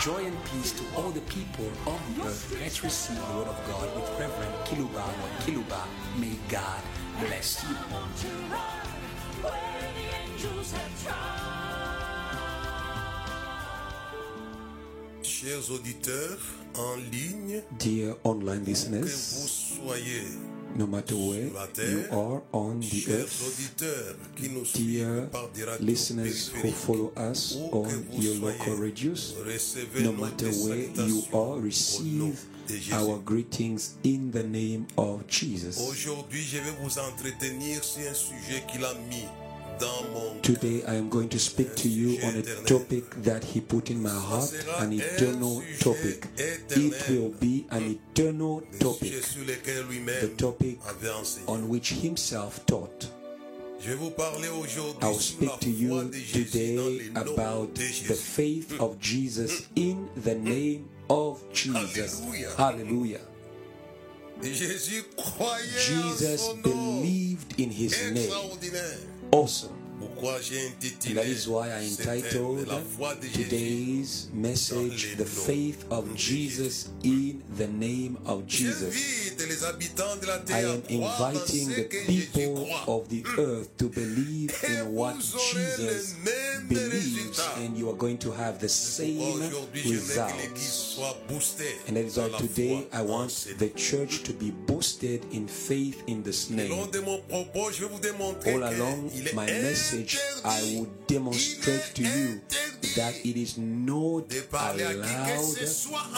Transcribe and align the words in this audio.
Joy 0.00 0.24
and 0.24 0.44
peace 0.46 0.72
to 0.72 0.84
all 0.96 1.10
the 1.10 1.20
people 1.22 1.66
of 1.86 2.00
the 2.16 2.22
earth. 2.24 2.56
Let's 2.58 2.82
receive 2.82 3.16
the 3.18 3.36
word 3.36 3.48
of 3.48 3.58
God 3.68 3.94
with 3.94 4.08
Reverend 4.18 4.54
Kiluba 4.64 5.04
or 5.04 5.28
Kiluba. 5.44 5.84
May 6.18 6.36
God 6.48 6.80
bless 7.20 7.62
you. 7.68 7.76
Chers 15.22 15.70
auditeurs 15.70 16.38
en 16.78 16.96
ligne, 17.12 17.62
Dear 17.78 18.14
online 18.24 18.60
que 18.60 18.64
vous 18.64 18.70
listeners, 18.70 19.06
soyez, 19.06 20.24
no 20.76 20.86
matter 20.86 21.14
where 21.14 21.50
you 21.88 22.04
are 22.10 22.42
on 22.52 22.80
the 22.80 23.04
earth, 23.10 23.42
auditeurs 23.46 24.16
qui 24.36 24.48
nous 24.50 24.62
dear 24.62 24.66
suivent 24.66 25.28
par 25.30 25.48
des 25.54 25.64
radios 25.64 25.84
listeners 25.86 26.50
who 26.62 26.70
follow 26.70 27.12
us 27.16 27.56
on 27.72 27.88
your 28.18 28.34
local 28.36 28.76
radios, 28.76 29.34
no 30.00 30.12
matter 30.12 30.48
where 30.64 31.06
you 31.06 31.22
are, 31.32 31.60
receive 31.60 32.38
our 32.92 33.18
greetings 33.18 33.96
in 34.04 34.30
the 34.30 34.42
name 34.42 34.86
of 34.96 35.26
Jesus. 35.28 35.80
Aujourd'hui, 35.90 36.42
je 36.42 36.58
vais 36.58 36.74
vous 36.82 36.98
entretenir 36.98 37.82
sur 37.82 38.08
un 38.08 38.14
sujet 38.14 38.62
qu'il 38.70 38.84
a 38.84 38.94
mis 39.08 39.24
dans 39.24 39.26
mon 39.26 39.28
cœur. 39.28 39.49
Today 40.42 40.82
I 40.86 40.94
am 40.94 41.08
going 41.08 41.28
to 41.30 41.38
speak 41.38 41.74
to 41.76 41.88
you 41.88 42.20
on 42.24 42.36
a 42.36 42.42
topic 42.66 43.08
that 43.22 43.42
he 43.42 43.60
put 43.60 43.90
in 43.90 44.02
my 44.02 44.10
heart, 44.10 44.52
an 44.78 44.92
eternal 44.92 45.62
topic. 45.78 46.26
It 46.36 47.08
will 47.08 47.30
be 47.40 47.66
an 47.70 47.98
eternal 47.98 48.60
topic, 48.78 49.12
the 49.12 50.34
topic 50.36 50.78
on 51.48 51.68
which 51.68 51.92
himself 51.92 52.66
taught. 52.66 53.10
Je 53.80 53.88
vais 53.88 53.96
vous 53.96 54.10
parler 54.10 54.48
aujourd'hui 54.48 54.98
I 55.00 55.06
will 55.06 55.18
speak 55.18 55.58
to 55.60 55.70
you 55.70 56.04
de 56.04 56.18
Jésus 56.18 56.76
dans 56.76 56.84
today 56.84 57.10
about 57.14 57.74
the 57.74 58.14
faith 58.14 58.78
of 58.78 58.98
Jesus 59.00 59.70
in 59.74 60.06
the 60.22 60.34
name 60.34 60.84
of 61.08 61.42
Jesus. 61.54 62.20
Hallelujah. 62.58 63.20
Jésus 64.42 65.04
croyait 65.16 65.94
en 65.94 66.10
Jesus 66.10 66.52
believed 66.62 67.58
in 67.58 67.70
his 67.70 67.96
name. 68.12 68.30
Extraordinaire. 69.32 70.09
Awesome. 70.20 70.20
Pourquoi 70.20 70.40
j'ai 70.42 70.66
And 71.10 71.16
that 71.16 71.26
is 71.26 71.48
why 71.48 71.68
I 71.68 71.84
entitled 71.84 72.68
La 72.68 72.78
foi 72.78 73.14
de 73.14 73.26
Jésus 73.26 73.44
today's 73.44 74.28
message, 74.34 75.16
The 75.16 75.24
Faith 75.24 75.86
of 75.90 76.14
Jesus 76.14 76.90
in 77.02 77.42
the 77.56 77.66
Name 77.66 78.18
of 78.26 78.46
Jesus. 78.46 78.94
J'invite 78.94 79.48
les 79.48 79.64
habitants 79.64 80.16
de 80.20 80.26
la 80.26 80.36
I 80.50 80.64
am 80.64 80.78
à 80.78 80.82
croire 80.82 81.32
dans 81.32 81.38
inviting 81.38 81.68
the 81.68 81.88
people 82.06 82.66
of 82.86 83.08
the 83.08 83.22
hmm. 83.22 83.40
earth 83.40 83.76
to 83.78 83.88
believe 83.88 84.52
in 84.68 84.94
what 84.94 85.16
Jesus 85.16 86.16
believes, 86.68 87.40
and 87.56 87.76
you 87.76 87.88
are 87.88 87.96
going 87.96 88.18
to 88.18 88.30
have 88.30 88.58
the 88.58 88.68
same 88.68 89.20
Aujourd'hui, 89.20 89.82
je 89.82 89.88
veux 89.88 90.14
que 90.14 90.42
l'Église 90.42 90.90
results. 91.30 91.86
And 91.88 91.96
that 91.96 92.04
is 92.04 92.18
why 92.18 92.28
today 92.38 92.86
I 92.92 93.02
want 93.02 93.30
the 93.58 93.70
church 93.70 94.22
to 94.24 94.32
be 94.32 94.50
boosted 94.66 95.24
in 95.32 95.46
faith 95.46 96.02
in 96.06 96.22
this 96.22 96.50
name. 96.50 96.90
de 96.90 97.00
mon 97.00 97.18
propos, 97.28 97.70
je 97.72 97.84
vais 97.84 97.88
vous 97.90 98.00
démontrer 98.00 98.54
All 98.54 98.64
along 98.64 99.10
my 99.34 99.46
message, 99.46 100.09
I 100.44 100.62
will 100.74 100.88
demonstrate 101.06 101.94
to 101.94 102.02
you 102.02 102.40
that 102.96 103.14
it 103.24 103.36
is 103.36 103.58
not 103.58 104.32
allowed 104.52 105.56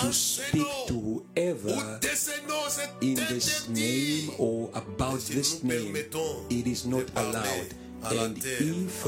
to 0.00 0.12
speak 0.12 0.66
to 0.86 1.24
whoever 1.34 2.00
in 3.00 3.14
this 3.16 3.68
name 3.68 4.30
or 4.38 4.70
about 4.74 5.20
this 5.20 5.62
name. 5.62 5.96
It 5.96 6.66
is 6.66 6.86
not 6.86 7.10
allowed. 7.16 7.74
And 8.04 8.36
if 8.42 9.06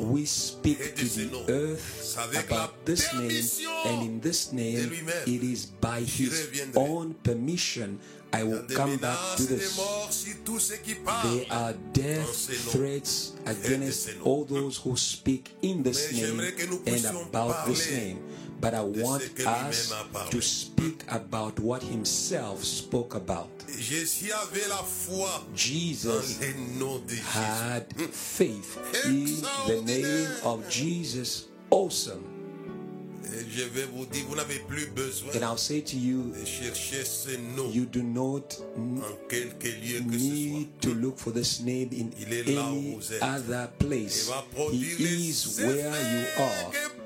we 0.00 0.24
speak 0.24 0.96
to 0.96 1.04
the 1.04 1.44
earth 1.48 2.18
about 2.46 2.84
this 2.84 3.12
name, 3.14 3.46
and 3.86 4.02
in 4.02 4.20
this 4.20 4.52
name, 4.52 4.90
it 5.26 5.42
is 5.42 5.66
by 5.66 6.00
his 6.00 6.66
own 6.74 7.14
permission, 7.22 8.00
I 8.34 8.42
will 8.42 8.64
come 8.74 8.96
back 8.96 9.36
to 9.36 9.46
this. 9.46 9.76
mort 9.76 10.12
sur 10.12 10.34
tous 10.44 10.58
ceux 10.58 10.76
qui 10.76 10.94
parlent. 10.94 11.22
There 11.22 11.46
are 11.50 11.74
death 11.92 12.28
en 12.28 12.32
ce 12.32 12.52
nom 12.52 12.72
threats 12.72 13.32
against 13.46 14.10
all 14.24 14.44
those 14.44 14.80
who 14.84 14.96
speak 14.96 15.54
in 15.62 15.82
this 15.82 16.12
name 16.12 16.26
j'aimerais 16.26 16.52
que 16.52 16.66
nous 16.66 16.82
and 16.86 17.26
about 17.32 17.66
this 17.66 17.90
name. 17.90 18.18
But 18.60 18.74
I 18.74 18.80
want 18.80 19.20
ce 19.22 19.28
que 19.28 19.42
lui-même 19.42 19.68
us 19.70 20.30
to 20.30 20.40
speak 20.40 21.04
about 21.08 21.60
what 21.60 21.82
himself 21.82 22.64
spoke 22.64 23.14
about. 23.14 23.50
Jésus 23.78 24.32
avait 24.32 24.68
la 24.68 24.82
foi 24.82 25.28
dans 25.28 25.56
Jesus 25.56 26.38
le 26.40 26.78
nom 26.78 26.98
de 27.06 27.14
Jésus. 27.14 27.22
had 27.34 27.84
faith 28.12 28.78
in 29.04 29.26
the 29.66 29.82
name 29.82 30.28
of 30.44 30.68
Jesus. 30.68 31.48
Awesome. 31.70 32.33
Je 33.50 33.64
vais 33.64 33.86
vous 33.94 34.04
dire, 34.06 34.24
vous 34.28 34.36
n'avez 34.36 34.58
plus 34.68 34.86
besoin 34.86 35.30
And 35.34 35.42
I'll 35.52 35.58
say 35.58 35.80
to 35.82 35.96
you, 35.96 36.32
de 36.38 36.44
chercher 36.44 37.04
ce 37.04 37.30
nom 37.56 37.70
you 37.70 37.84
do 37.86 38.02
not 38.02 38.42
en 38.76 39.00
quelque 39.28 39.64
lieu 39.68 40.00
que 40.10 40.12
ce 40.12 40.18
soit. 40.18 40.28
need 40.28 40.68
to 40.80 40.94
look 40.94 41.18
for 41.18 41.32
this 41.32 41.60
name 41.60 41.88
in 41.92 42.10
Il 42.20 42.32
est 42.32 42.44
là 42.54 42.70
où 42.70 42.76
any 42.76 42.94
vous 42.96 43.12
êtes. 43.12 43.22
other 43.22 43.68
place. 43.78 44.26
Il 44.26 44.30
va 44.30 44.44
He 44.50 44.54
produire 44.54 44.96
les 44.98 45.30
is 45.30 45.58
where 45.58 45.68
you 45.76 46.20
effets 46.20 46.42
are. 46.42 46.70
que 46.70 46.76
produit 46.76 46.92
ce 46.94 47.03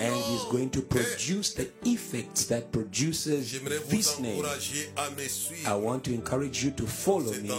and 0.00 0.14
he's 0.14 0.44
going 0.44 0.70
to 0.70 0.82
produce 0.82 1.54
the 1.54 1.68
effects 1.84 2.44
that 2.46 2.70
produces 2.72 3.60
this 3.88 4.18
name. 4.20 4.36
encourager 4.36 4.90
à 4.96 5.10
me 5.10 5.26
I 5.66 5.74
want 5.74 6.04
to 6.04 6.14
encourage 6.14 6.64
you 6.64 6.70
to 6.72 6.86
follow 6.86 7.32
me 7.32 7.50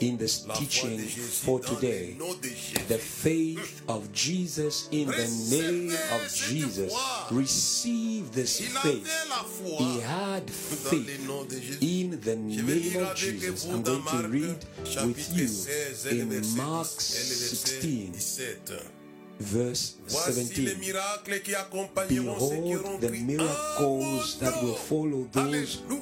in 0.00 0.16
this 0.16 0.46
teaching 0.54 0.98
for 0.98 1.60
today. 1.60 2.14
le 2.18 2.26
nom 2.26 2.34
de 2.40 2.48
Jésus. 2.48 2.88
The 2.88 2.98
faith 2.98 3.82
of 3.88 4.12
Jesus 4.12 4.88
in 4.90 5.06
the 5.06 5.28
name 5.50 5.92
of 6.14 6.34
Jesus. 6.34 6.92
Receive 7.30 8.32
this 8.32 8.60
faith. 8.60 8.84
avait 8.84 9.28
la 9.28 9.44
foi 9.44 9.78
He 9.78 10.00
had 10.00 10.50
faith 10.50 11.06
le 11.06 11.26
nom 11.26 11.44
de 11.44 11.56
Jésus. 11.56 11.78
in 11.82 12.20
the 12.20 12.36
name 12.36 13.02
of 13.02 13.14
Jesus. 13.14 13.66
I'm 13.66 13.82
going 13.82 14.02
to 14.02 14.28
read 14.28 14.64
with 15.04 15.36
you 15.36 15.46
16 15.46 16.06
et 16.10 16.24
le 16.24 16.36
in 16.36 16.56
Mark 16.56 16.88
10 16.98 17.14
et 17.14 17.28
le 17.28 17.34
verset 17.34 17.80
16, 17.80 18.14
17. 18.14 18.95
Verse 19.38 19.96
17. 20.06 20.78
miracles 20.78 21.42
qui 21.42 21.54
accompagneront 21.54 22.38
ceux 22.38 22.56
qui 22.56 22.76
auront 22.76 22.98
Behold 22.98 23.00
the 23.00 23.10
miracles 23.10 24.38
that 24.40 24.62
will 24.62 24.74
follow 24.74 25.28
those 25.32 25.82
who 25.88 25.98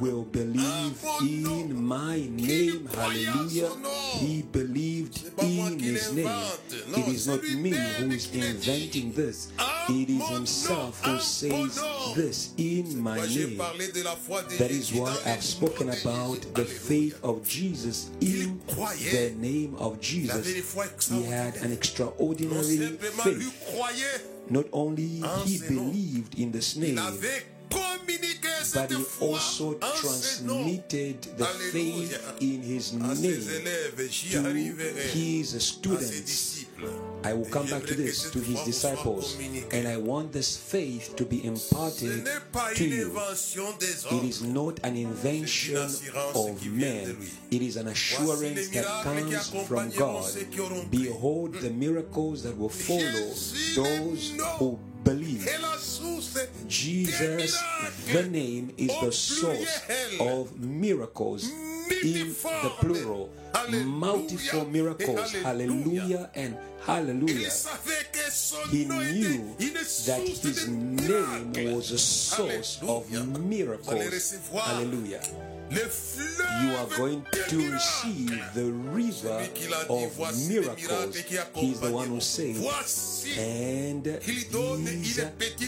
will 0.00 0.24
believe 0.24 0.94
in 1.22 1.74
my 1.74 2.18
name. 2.28 2.88
Hallelujah. 2.94 3.70
He 4.20 4.42
believed 4.42 5.20
in 5.40 5.78
his 5.78 6.12
name. 6.12 6.28
It 6.96 7.08
is 7.08 7.26
not 7.26 7.42
me 7.42 7.72
who 7.72 8.10
is 8.10 8.28
inventing 8.34 9.12
this, 9.12 9.48
it 9.88 10.10
is 10.10 10.28
himself 10.28 11.04
who 11.04 11.18
says 11.18 11.80
this 12.14 12.50
in 12.56 12.98
my 12.98 13.16
name. 13.26 13.56
parlé 13.56 13.92
de 13.92 14.02
la 14.02 14.14
foi 14.16 14.42
de 14.42 14.56
That 14.58 14.70
is 14.70 14.92
why 14.92 15.14
I've 15.26 15.42
spoken 15.42 15.90
about 15.90 16.40
the 16.54 16.64
faith 16.64 17.18
of 17.22 17.46
Jesus 17.46 18.10
in 18.20 18.60
the 18.66 19.32
name 19.38 19.74
of 19.78 20.00
Jesus. 20.00 20.46
He 21.08 21.22
had 21.24 21.56
an 21.56 21.72
extraordinary 21.72 22.96
faith. 22.98 24.30
Not 24.50 24.66
only 24.72 25.22
he 25.46 25.58
believed 25.68 26.38
in 26.38 26.52
this 26.52 26.76
il 26.76 26.82
name, 26.82 27.00
but 28.74 28.90
he 28.90 29.04
also 29.20 29.72
en 29.74 29.96
ce 29.96 30.42
nom 30.42 30.64
transmitted 30.64 31.22
the 31.36 31.44
faith 31.72 32.20
in 32.40 32.62
his 32.62 32.92
name. 32.92 33.12
to 34.32 34.42
his 35.12 35.62
students. 35.62 36.53
I 37.24 37.32
will 37.32 37.46
come 37.46 37.66
back 37.66 37.84
to 37.86 37.94
this, 37.94 38.30
to 38.30 38.38
his 38.38 38.44
foi 38.44 38.52
vous 38.52 38.56
soit 38.56 38.64
disciples, 38.66 39.36
and 39.72 39.88
I 39.88 39.96
want 39.96 40.32
this 40.32 40.56
faith 40.56 41.16
to 41.16 41.24
be 41.24 41.44
imparted 41.44 42.26
to 42.74 42.84
you. 42.84 43.12
It 44.10 44.24
is 44.24 44.42
not 44.42 44.78
an 44.84 44.96
invention 44.96 45.76
of 46.34 46.58
qui 46.58 46.68
vient 46.68 47.06
de 47.06 47.14
man. 47.14 47.16
It 47.50 47.62
is 47.62 47.76
an 47.76 47.88
assurance 47.88 48.68
that 48.70 48.84
comes 49.02 49.50
from 49.66 49.90
God. 49.90 50.24
ceux 50.24 50.44
qui 50.50 50.60
auront 50.60 50.86
cru. 50.90 51.04
Behold 51.04 51.54
the 51.60 51.70
miracles 51.70 52.42
that 52.42 52.56
will 52.58 52.68
follow 52.68 53.32
those 53.74 54.34
who 54.58 54.78
believe. 55.02 55.46
Et 55.46 55.60
la 55.62 55.78
source 55.78 56.34
des 56.34 56.48
Jesus, 56.68 57.62
the 58.12 58.28
name 58.28 58.70
is 58.76 58.90
the 59.00 59.12
source 59.12 59.80
of 60.20 60.58
miracles 60.60 61.50
in 62.02 62.34
the 62.62 62.70
plural. 62.80 63.30
Multiple 63.84 64.66
miracles. 64.66 65.32
Hallelujah 65.32 66.30
and 66.34 66.56
hallelujah. 66.86 67.50
savait 67.50 68.10
que 68.12 68.30
son 68.30 68.58
He 68.70 68.84
knew 68.84 69.54
that 70.06 70.20
his 70.20 70.68
name 70.68 71.74
was 71.74 71.90
a 71.92 71.98
source 71.98 72.80
of 72.82 73.04
Alléluia. 73.10 73.24
Vous 73.24 73.30
allez 73.30 73.40
miracles. 73.48 74.38
Hallelujah. 74.52 75.20
You 75.70 76.76
are 76.76 76.86
going 76.98 77.24
to 77.48 77.72
receive 77.72 78.42
the 78.54 78.70
river 78.92 79.40
Celui 79.40 79.48
qui 79.54 79.68
l'a 79.68 79.84
dit, 79.84 80.04
of 80.04 80.48
miracles. 80.48 81.16
He's 81.54 81.80
the 81.80 81.90
one 81.90 82.08
who 82.08 82.20
said, 82.20 82.56
and 83.38 84.04
these 84.04 85.18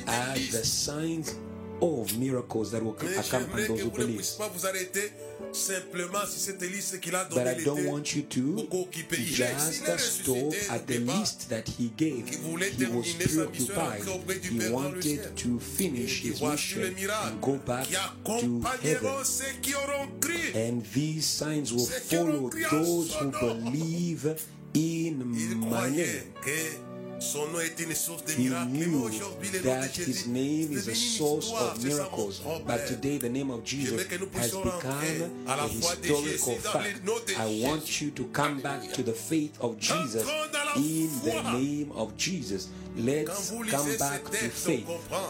are 0.07 0.35
the 0.35 0.65
signs 0.65 1.35
of 1.81 2.19
miracles 2.19 2.71
that 2.73 2.83
will 2.83 2.97
accompany 3.19 3.67
those 3.67 3.83
who 3.83 3.91
believe. 3.91 4.17
puissiez 4.17 4.39
pas 4.39 4.49
vous 4.49 4.67
arrêter 4.67 5.13
simplement 5.53 6.27
si 6.27 6.39
cette 6.39 6.63
liste 6.63 7.01
qu'il 7.01 7.15
a 7.15 7.25
But 7.25 7.47
I 7.47 7.65
don't 7.65 7.87
want 7.87 8.15
you 8.15 8.23
to 8.23 8.41
beaucoup 8.41 8.83
occupée. 8.83 9.17
Il 9.19 9.41
est, 9.43 9.47
just 9.83 10.23
stop 10.23 10.55
at 10.71 10.81
the 10.87 10.99
list 10.99 11.49
that 11.49 11.65
he 11.79 11.91
gave. 11.97 12.29
He 12.29 12.37
was 12.45 12.61
terminer 12.77 12.79
sa 12.79 12.89
mission 12.89 13.21
et 13.21 13.25
preoccupied. 13.27 13.75
rentrer 13.75 14.11
auprès 14.15 14.39
du 14.39 14.49
He 14.55 14.59
Père 14.59 14.71
dans 14.71 14.91
le 14.91 15.03
ciel. 15.03 15.19
wanted 15.19 15.35
to 15.37 15.59
finish 15.59 16.23
his 16.23 16.43
mission 16.43 16.83
and 16.83 17.41
go 17.41 17.59
back 17.67 17.87
to 18.25 18.63
heaven. 18.83 19.25
ceux 19.25 19.61
qui 19.63 19.75
auront 19.75 20.09
cru. 20.21 20.35
And 20.55 20.83
these 20.95 21.25
signs 21.25 21.73
will 21.73 21.81
Ceux 21.81 22.01
qui 22.09 22.17
auront 22.17 22.51
follow 22.51 22.85
those 22.85 23.15
who 23.21 23.31
believe 23.31 24.37
in 24.75 25.25
my 25.59 25.91
name. 25.91 26.86
Que 27.19 27.25
son 27.25 27.47
nom 27.49 27.61
était 27.61 27.85
une 27.85 27.95
source 27.95 28.25
de 28.25 28.33
He 28.33 28.51
knew 28.69 29.05
aujourd'hui, 29.05 29.49
le 29.53 29.59
nom 29.59 29.65
de 29.65 29.81
that 29.81 29.89
his 29.97 30.27
name 30.27 30.73
is 30.73 30.89
a 30.89 30.95
source 30.95 31.51
of 31.53 31.79
C'est 31.81 31.91
ça 31.91 32.09
mon 32.11 32.29
miracles. 32.29 32.65
But 32.67 32.87
today, 32.87 33.19
the 33.19 33.31
name 33.31 33.51
of 33.51 33.65
Jesus 33.65 33.91
J'aimerais 33.91 34.05
que 34.05 34.19
nous 34.19 34.29
has 34.35 34.51
become 34.51 35.31
a 35.47 35.69
historical 35.69 36.57
fact. 36.57 36.85
le 36.85 37.07
nom 37.07 37.19
de 37.27 37.33
I 37.33 37.65
want 37.65 38.01
you 38.01 38.11
to 38.11 38.25
come 38.33 38.61
back 38.61 38.93
to 38.93 39.03
the 39.03 39.15
faith 39.15 39.57
of 39.61 39.79
Jesus 39.79 40.23
Entrons 40.23 40.51
dans 40.53 40.65
la 40.65 40.77
in 40.77 41.09
the 41.25 41.59
name 41.59 41.93
of 41.97 42.17
Jesus. 42.17 42.69
Let's 42.97 43.51
come 43.51 43.97
back 43.99 44.25
to 44.25 44.49
faith. 44.49 44.89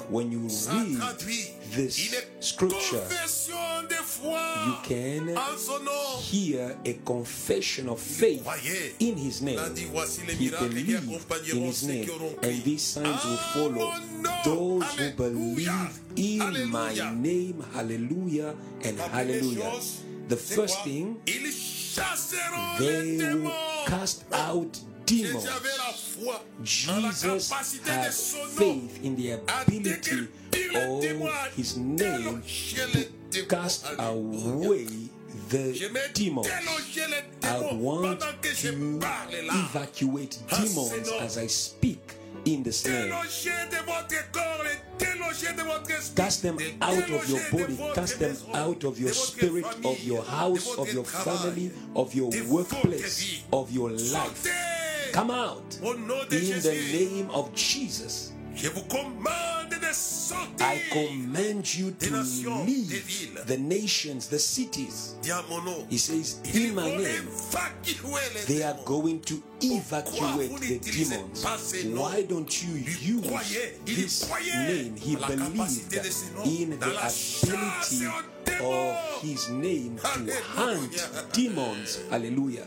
When 0.09 0.31
you 0.31 0.49
read 0.71 1.00
this 1.73 2.15
scripture, 2.41 3.00
confession 3.00 3.06
de 3.09 3.29
foi 3.29 3.66
you 4.67 4.75
can 4.83 5.37
hear 6.19 6.77
a 6.85 6.93
confession 7.05 7.89
of 7.89 8.01
faith 8.01 8.47
in 8.99 9.17
his 9.17 9.41
name. 9.43 9.59
He 9.77 10.51
believed 10.51 11.09
in 11.53 11.63
his 11.63 11.87
name, 11.87 12.11
and 12.43 12.65
these 12.65 12.83
signs 12.83 13.25
will 13.25 13.37
follow 13.37 13.93
those 14.45 14.85
who 14.95 15.11
believe 15.13 16.01
in 16.17 16.71
my 16.71 16.95
name. 17.15 17.65
Hallelujah 17.73 18.55
and 18.83 18.99
hallelujah. 18.99 19.73
The 20.29 20.37
first 20.37 20.83
thing, 20.83 21.21
they 22.79 23.35
will 23.35 23.53
cast 23.87 24.25
out 24.33 24.81
demons. 25.07 25.47
Avait 26.17 26.27
la 26.27 26.33
foi 26.33 26.45
en 26.89 27.01
la 27.01 27.11
Jesus 27.11 27.53
had 27.85 28.13
faith 28.13 29.01
in 29.05 29.15
the 29.17 29.33
ability 29.33 30.29
déguerpir 30.51 30.73
les 30.73 31.09
démons, 31.09 31.27
à 31.27 31.47
of 31.47 31.55
his 31.57 31.77
name 31.77 32.43
to 33.31 33.43
cast 33.47 33.87
away 33.99 34.87
the 35.51 35.75
demons. 36.15 36.47
I 37.43 37.75
want 37.75 38.21
to 38.21 38.69
evacuate 39.53 40.39
Ah, 40.51 40.61
demons 40.61 40.93
as 41.21 41.39
I 41.39 41.47
speak 41.47 42.01
in 42.45 42.63
this 42.63 42.85
name. 42.87 43.09
Délogez 43.11 43.69
de 43.71 43.77
votre 43.85 44.33
corps, 44.33 44.65
les 44.65 45.05
délogez 45.05 45.53
de 45.57 45.63
votre 45.63 45.91
esprit. 45.91 46.15
Cast 46.15 46.43
them 46.43 46.57
out 46.81 47.11
of 47.11 47.29
your 47.29 47.41
body, 47.53 47.77
cast 47.95 48.19
them 48.19 48.37
out 48.55 48.85
of 48.85 48.99
your 48.99 49.13
spirit, 49.13 49.67
of 49.85 50.03
your 50.05 50.23
house, 50.25 50.77
of 50.79 50.93
your 50.93 51.05
family, 51.05 51.71
of 51.95 52.15
your 52.15 52.31
workplace, 52.49 53.43
of 53.53 53.71
your 53.73 53.91
life. 53.91 54.47
Come 55.17 55.31
out 55.31 55.79
au 55.83 55.95
nom 55.95 56.27
de 56.29 56.37
in 56.37 56.61
the 56.61 56.75
name 56.93 57.31
of 57.31 57.51
Jesus. 57.55 58.33
Je 58.55 58.69
vous 58.69 58.83
commande 58.83 59.71
de 59.71 59.95
sortir. 59.95 60.61
I 60.61 60.79
command 60.93 61.75
you 61.75 61.91
to 61.91 62.23
leave 62.67 63.43
the 63.47 63.57
nations, 63.57 64.29
the 64.29 64.39
cities. 64.39 65.15
Dis 65.23 65.31
à 65.31 65.43
mon 65.49 65.63
nom. 65.63 65.87
He 65.89 65.97
says, 65.97 66.43
In 66.53 66.75
my 66.75 66.91
name, 66.97 67.31
they 68.47 68.63
are 68.63 68.77
going 68.85 69.21
to 69.21 69.43
evacuate 69.63 70.61
the 70.61 70.79
demons. 70.81 71.43
pas 71.43 71.57
ces 71.57 71.85
noms? 71.85 72.03
Why 72.03 72.23
don't 72.23 72.63
you 72.63 72.75
use 72.77 73.73
this 73.87 74.31
name? 74.55 74.97
He 74.97 75.17
believed 75.17 75.57
capacité 75.57 76.01
de 76.03 76.11
ces 76.11 76.31
noms 76.35 76.45
in 76.45 76.79
the 76.79 76.93
ability 76.93 78.07
of 78.61 79.23
his 79.23 79.49
name 79.49 79.97
to 79.97 80.33
hunt 80.55 81.33
demons. 81.33 82.01
Hallelujah. 82.11 82.67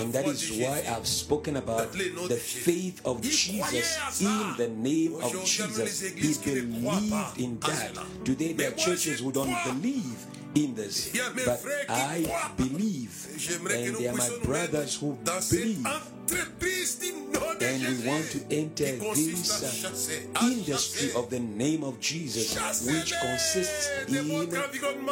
And 0.00 0.12
that 0.12 0.26
is 0.26 0.50
why 0.52 0.82
I've 0.88 1.06
spoken 1.06 1.56
about 1.56 1.92
Dans 1.92 1.98
le 1.98 2.10
nom 2.14 2.28
the 2.28 2.36
faith 2.36 3.00
of 3.04 3.20
Jesus 3.22 3.58
croyait 3.60 3.82
à 3.82 4.10
ça. 4.10 4.24
in 4.24 4.56
the 4.56 4.68
name 4.68 5.14
of 5.14 5.32
Jesus. 5.44 6.02
He 6.02 6.06
églises 6.08 6.38
qui 6.38 6.50
ne 6.50 6.80
croient 6.80 7.00
pas 7.10 7.32
believed 7.36 7.40
in 7.40 7.66
that. 7.66 7.92
Today 8.24 8.52
there 8.54 8.68
are 8.70 8.76
churches 8.76 9.20
who 9.20 9.32
don't 9.32 9.54
believe 9.64 10.16
in 10.54 10.74
this. 10.74 11.10
Il 11.12 11.16
y 11.16 11.20
a 11.20 11.30
mes 11.30 11.44
But 11.44 11.60
I 11.88 12.26
believe. 12.56 13.26
And 13.70 13.96
they 13.96 14.08
are 14.08 14.16
my 14.16 14.28
brothers 14.44 14.96
who 15.00 15.10
mettre 15.12 15.24
dans 15.24 15.40
cette 15.40 15.60
believe. 15.60 15.86
entreprise 15.86 16.98
du 16.98 17.12
nom 17.32 17.54
de 17.58 17.64
And 17.64 17.82
we 17.82 18.08
want 18.08 18.30
to 18.32 18.38
enter 18.50 18.98
this 19.14 19.62
uh, 19.62 20.44
industry 20.46 21.10
of 21.14 21.30
the 21.30 21.38
name 21.40 21.82
of 21.82 21.98
Jesus, 22.00 22.86
which 22.86 23.14
consists 23.20 23.88
in 24.08 24.50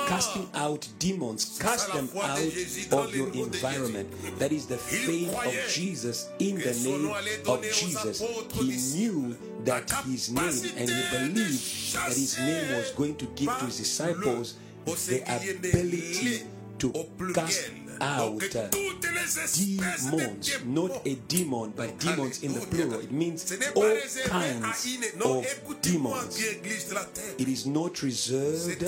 casting 0.06 0.49
out 0.55 0.87
demons, 0.99 1.59
cast 1.61 1.93
them 1.93 2.09
out 2.23 2.38
of 2.38 3.17
your 3.17 3.29
environment. 3.33 4.09
That 4.38 4.53
is 4.53 4.67
the 4.67 4.77
faith 4.77 5.33
of 5.35 5.55
Jesus 5.73 6.29
in 6.38 6.56
the 6.59 6.75
name 6.85 7.11
of 7.47 7.62
Jesus. 7.62 8.23
He 8.53 8.99
knew 8.99 9.37
that 9.65 9.91
his 10.06 10.31
name, 10.31 10.49
and 10.77 10.91
he 10.91 11.03
believed 11.17 11.94
that 11.94 12.09
his 12.09 12.38
name 12.38 12.77
was 12.77 12.91
going 12.93 13.17
to 13.17 13.27
give 13.37 13.56
to 13.59 13.65
his 13.67 13.79
disciples 13.79 14.55
the 14.94 15.23
ability 15.27 16.43
to 16.79 16.93
cast 17.35 17.71
out 18.00 18.43
uh, 18.55 18.69
toutes 18.71 19.06
les 19.15 19.38
espèces 19.38 20.11
de 20.11 20.11
demons, 20.11 20.38
not 20.67 21.06
a 21.06 21.15
demon, 21.29 21.73
but 21.75 21.99
demons 21.99 22.43
in 22.43 22.53
the 22.53 22.67
plural. 22.67 23.00
It 23.00 23.11
means 23.11 23.37
all 23.75 23.83
pas 23.83 23.94
réservé 23.94 24.31
à 24.31 24.73
kinds 24.73 25.25
of 25.25 25.81
demons. 25.83 26.11
bien, 26.37 26.47
Église 26.53 26.88
de 26.88 26.94
la 26.94 27.05
terre. 27.05 27.35
It 27.38 27.49
is 27.49 27.67
not 27.67 28.03
reserved 28.03 28.85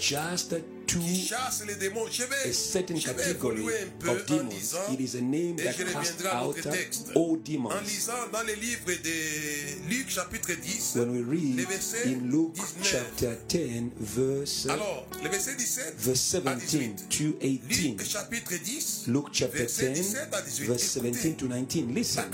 just 0.00 0.54
to 0.86 0.98
qui 0.98 1.26
chasse 1.26 1.64
les 1.66 1.74
démons. 1.74 2.06
Je 2.10 2.22
vais, 2.22 2.50
a 2.50 2.52
certain 2.52 2.98
category 2.98 3.60
évoluer 3.60 3.74
un 3.74 3.86
peu 3.98 4.08
of 4.10 4.26
demons. 4.26 4.50
It 4.92 5.00
is 5.00 5.16
a 5.16 5.22
name 5.22 5.56
that 5.56 5.74
casts 5.92 6.24
out 6.26 6.56
all 7.14 7.36
demons. 7.36 7.70
lisant 7.84 8.12
dans 8.32 8.42
le 8.42 8.54
livre 8.54 8.92
de 9.02 9.88
Luc 9.90 10.08
chapitre 10.08 10.52
10, 10.52 10.96
When 10.96 11.10
we 11.10 11.22
read 11.22 11.66
in 12.06 12.30
Luke 12.30 12.56
chapter 12.82 13.36
10, 13.48 13.92
verse, 13.98 14.66
Alors, 14.68 15.06
le 15.22 15.28
verset 15.28 15.54
17 15.56 15.94
verse 15.98 16.20
17 16.20 17.08
to 17.08 17.36
18. 17.40 17.98
Luc 17.98 18.06
chapitre 18.08 18.54
10, 18.62 19.04
Luke 19.08 19.28
chapter 19.32 19.66
10, 19.66 19.94
17 19.94 20.28
à 20.32 20.40
18. 20.40 20.66
verse 20.66 20.82
17 20.82 21.36
to 21.36 21.48
19. 21.48 21.94
Listen. 21.94 22.24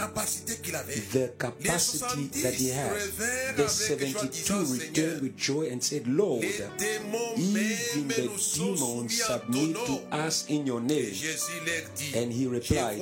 the 1.12 1.32
capacity 1.38 2.28
that 2.42 2.54
he 2.54 2.68
70 2.68 2.70
had. 2.70 3.56
The 3.56 3.68
72 3.68 4.64
returned 4.72 5.22
with 5.22 5.36
joy 5.36 5.68
and 5.70 5.82
said, 5.82 6.06
Lord, 6.06 6.44
even 6.44 8.08
the 8.08 8.28
demons 8.54 9.22
submit 9.22 9.76
to 9.86 10.00
us 10.10 10.46
in 10.48 10.66
your 10.66 10.80
name. 10.80 11.14
And 12.14 12.32
he 12.32 12.46
replied, 12.46 13.00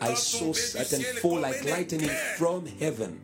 I 0.00 0.14
saw 0.14 0.52
Satan 0.52 1.02
fall 1.20 1.40
like 1.40 1.64
lightning 1.64 2.10
from 2.36 2.66
heaven. 2.66 3.20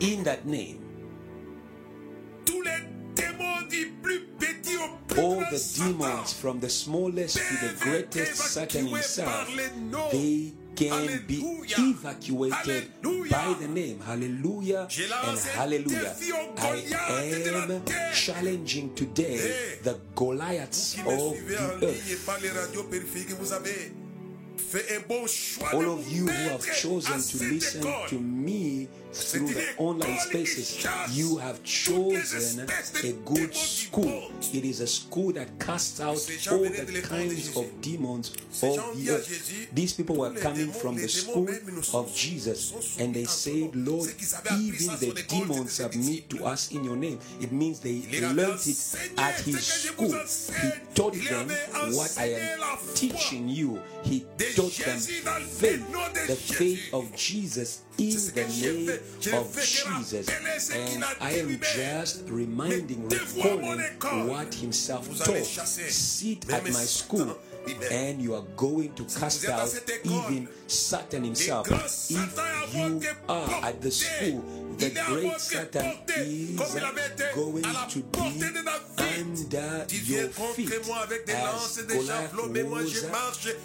In 0.00 0.24
that 0.24 0.46
name, 0.46 0.82
all 5.18 5.40
the 5.50 5.72
demons, 5.76 6.32
from 6.32 6.60
the 6.60 6.68
smallest 6.68 7.36
to 7.36 7.66
the 7.66 7.74
greatest 7.80 8.36
Satan 8.36 8.86
himself, 8.86 9.48
they 10.12 10.52
can 10.76 11.20
be 11.26 11.40
evacuated 11.78 12.90
by 13.30 13.54
the 13.58 13.68
name. 13.68 14.00
Hallelujah 14.00 14.86
and 15.24 15.38
hallelujah. 15.38 16.14
I 16.58 16.82
Goliath 16.88 17.44
de 17.44 17.50
la 17.50 17.62
am 17.64 17.82
challenging 18.12 18.94
today 18.94 19.38
the 19.82 19.98
Goliaths 20.14 20.96
of 20.98 21.34
the 21.48 21.86
earth. 21.86 22.26
par 22.26 22.38
les 22.42 22.50
radios 22.50 22.84
périphériques, 22.84 23.36
vous 23.40 23.52
avez 23.52 23.92
fait 24.56 24.96
un 24.96 25.00
bon 25.08 25.26
choix 25.26 25.68
All 25.72 25.86
of 25.86 26.12
you 26.12 26.26
who 26.26 26.50
have 26.50 26.64
chosen 26.74 27.20
to 27.20 27.44
listen 27.44 27.82
to 28.08 28.18
me 28.20 28.88
through 29.12 29.48
the 29.48 29.64
online 29.78 30.18
spaces, 30.18 30.86
you 31.10 31.38
have 31.38 31.62
chosen 31.62 32.68
a 33.04 33.12
good 33.24 33.54
school. 33.54 34.30
It 34.52 34.64
is 34.64 34.80
a 34.80 34.86
school 34.86 35.32
that 35.32 35.58
casts 35.58 36.00
out 36.00 36.18
all 36.52 36.62
the 36.62 37.02
kinds 37.08 37.56
of 37.56 37.80
demons 37.80 38.30
of 38.62 38.96
the 38.96 39.10
earth. 39.10 39.68
These 39.72 39.94
people 39.94 40.16
were 40.16 40.34
coming 40.34 40.70
from 40.70 40.96
the 40.96 41.08
school 41.08 41.48
of 41.94 42.14
Jesus 42.14 42.98
and 43.00 43.14
they 43.14 43.24
said, 43.24 43.74
Lord, 43.74 44.08
even 44.58 44.96
the 45.00 45.24
demons 45.28 45.72
submit 45.72 46.28
to 46.30 46.44
us 46.44 46.72
in 46.72 46.84
your 46.84 46.96
name. 46.96 47.18
It 47.40 47.52
means 47.52 47.80
they 47.80 48.02
learned 48.20 48.60
it 48.66 49.12
at 49.18 49.40
his 49.40 49.64
school. 49.64 50.12
He 50.12 50.70
taught 50.94 51.14
them 51.14 51.48
what 51.94 52.14
I 52.18 52.32
am 52.32 52.78
teaching 52.94 53.48
you. 53.48 53.80
He 54.02 54.20
taught 54.54 54.72
them 54.72 54.98
faith, 54.98 56.26
the 56.26 56.36
faith 56.36 56.92
of 56.92 57.14
Jesus 57.16 57.82
in 57.98 58.10
the 58.34 58.44
name 58.60 58.88
of 59.38 59.54
Jesus. 59.54 60.28
And 60.70 61.04
I 61.20 61.30
am 61.32 61.58
just 61.60 62.28
reminding, 62.28 63.08
recalling 63.08 63.80
what 64.28 64.54
himself 64.54 65.06
taught. 65.24 65.44
Sit 65.44 66.50
at 66.52 66.64
my 66.64 66.70
school 66.70 67.38
and 67.90 68.22
you 68.22 68.34
are 68.34 68.44
going 68.56 68.92
to 68.94 69.04
cast 69.04 69.48
out 69.48 69.68
even 70.04 70.48
Satan 70.66 71.24
himself. 71.24 71.66
If 72.10 72.74
you 72.74 73.00
are 73.28 73.64
at 73.64 73.80
the 73.80 73.90
school, 73.90 74.44
the 74.78 74.90
great 75.06 75.40
Satan 75.40 75.98
is 76.08 76.60
going 77.34 77.62
to 77.88 78.00
be 78.02 78.22
under 79.18 79.86
your 79.90 80.28
feet 80.28 80.70
as 81.28 81.82
Goliath 81.88 82.34
was 82.70 83.04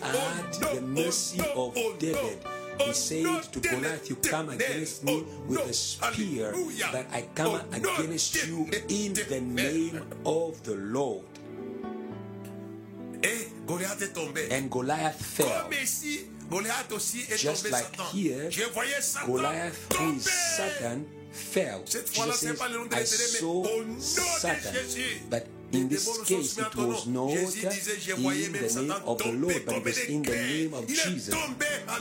at 0.02 0.54
the 0.74 0.82
mercy 0.82 1.42
of 1.56 1.76
David. 2.00 2.38
He 2.86 2.94
said 2.94 3.44
to 3.54 3.60
Goliath, 3.60 4.10
You 4.10 4.16
come 4.18 4.50
against 4.50 5.04
me 5.04 5.24
with 5.48 5.60
a 5.70 5.74
spear, 5.74 6.54
but 6.92 7.06
I 7.12 7.28
come 7.36 7.62
against 7.72 8.48
you 8.48 8.70
in 8.90 9.14
the 9.14 9.42
name 9.42 10.02
of 10.26 10.62
the 10.64 10.76
Lord. 10.76 11.26
And 14.52 14.72
Goliath 14.72 15.22
fell. 15.24 15.70
Just 17.38 17.72
like 17.72 17.96
here, 18.12 18.50
Goliath, 19.26 19.94
who 19.94 20.12
is. 20.16 20.26
Satan, 20.26 21.08
fell. 21.32 21.86
Says, 21.86 22.12
I 22.92 23.04
saw 23.04 23.64
Satan. 24.00 24.76
But 25.30 25.48
in 25.74 25.88
this 25.88 26.22
case, 26.24 26.58
it 26.58 26.75
was 26.75 27.08
not 27.08 27.30
Jésus 27.30 27.68
disait, 27.68 28.00
je 28.00 28.13
voyais 28.13 28.46
in 28.46 28.51
the 28.51 28.82
name 28.82 28.94
of 29.06 29.18
the 29.18 29.32
Lord, 29.32 29.66
but 29.66 29.75
it 29.78 29.86
was 29.86 30.00
in 30.10 30.22
the 30.22 30.32
name 30.32 30.74
of 30.74 30.88
Jesus. 30.88 31.34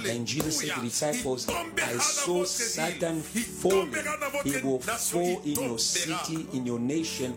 And 0.09 0.27
Jesus 0.27 0.59
said 0.59 0.75
to 0.75 0.81
the 0.81 0.87
disciples, 0.87 1.49
I 1.49 1.99
saw 1.99 2.45
Satan. 2.45 3.21
Falling. 3.21 3.91
tombera 3.91 4.17
dans 4.19 4.31
votre 4.31 4.47
He 4.47 4.63
will 4.63 4.79
fall 4.81 5.43
in 5.45 5.55
your 5.55 5.79
city, 5.79 6.47
in 6.53 6.67
your 6.67 6.79
nation. 6.81 7.35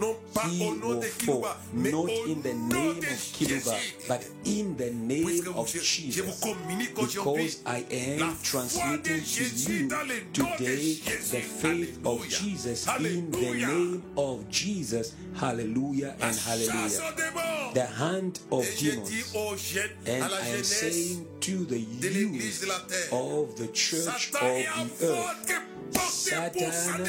He 0.50 0.80
will 0.82 1.02
fall. 1.02 1.46
Not 1.74 2.10
in 2.28 2.42
the 2.42 2.54
name 2.54 2.98
of 2.98 3.04
Kiluba, 3.04 3.78
but 4.08 4.26
in 4.46 4.76
the 4.78 4.92
name 4.92 5.48
of 5.56 5.70
je, 5.70 5.80
je 5.80 5.84
Jesus. 5.84 6.22
vous 6.22 6.54
communique 6.54 6.98
aujourd'hui 6.98 7.44
Because 7.44 7.62
I 7.66 7.86
am 7.92 8.36
transmitting 8.44 9.22
to 9.22 9.72
you 9.72 9.88
dans 9.88 10.04
le 10.08 10.16
nom 10.38 10.56
de 10.58 10.58
today 10.58 10.94
the 11.32 11.42
faith 11.42 12.00
of 12.06 12.28
Jesus 12.28 12.88
in 13.00 13.32
the 13.32 13.54
name 13.54 14.02
of 14.18 14.50
Jesus. 14.50 15.14
Hallelujah 15.40 16.16
and 16.24 16.36
hallelujah. 16.38 17.72
The 17.74 17.86
hand 17.86 18.40
of 18.52 18.66
demons. 18.78 19.76
And 20.06 20.24
I 20.24 20.48
am 20.48 20.64
saying 20.64 21.28
to 21.42 21.66
the 21.66 21.80
youth 21.80 23.12
of 23.12 23.56
the 23.58 23.68
church 23.68 24.32
of 24.34 24.42
the 24.42 24.68
earth, 25.04 25.52
Satan 26.00 27.08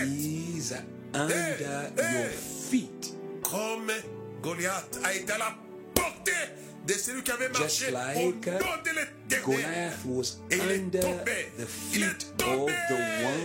is 0.00 0.74
under 1.14 1.56
your 1.96 2.28
feet. 2.28 3.14
Comme 3.42 3.90
Goliath 4.42 4.98
a 5.04 5.12
été 5.14 5.32
à 5.32 5.38
la 5.38 5.54
portée 5.94 6.48
de 6.86 6.92
celui 6.94 7.22
qui 7.22 7.30
avait 7.30 7.48
marché 7.48 7.86
Just 7.86 7.90
au 7.90 7.92
like 7.94 8.46
nom 8.46 8.52
de 8.84 8.90
l'éternel. 8.90 9.42
Goliath 9.44 10.04
was 10.04 10.38
Et 10.50 10.56
il 10.56 10.60
est 10.70 10.78
under 10.80 11.00
tombé. 11.00 11.52
the 11.56 11.66
Il 11.94 12.02
est 12.02 12.06
feet 12.08 12.26
tombé. 12.36 12.72
of 12.72 12.78
the 12.88 12.96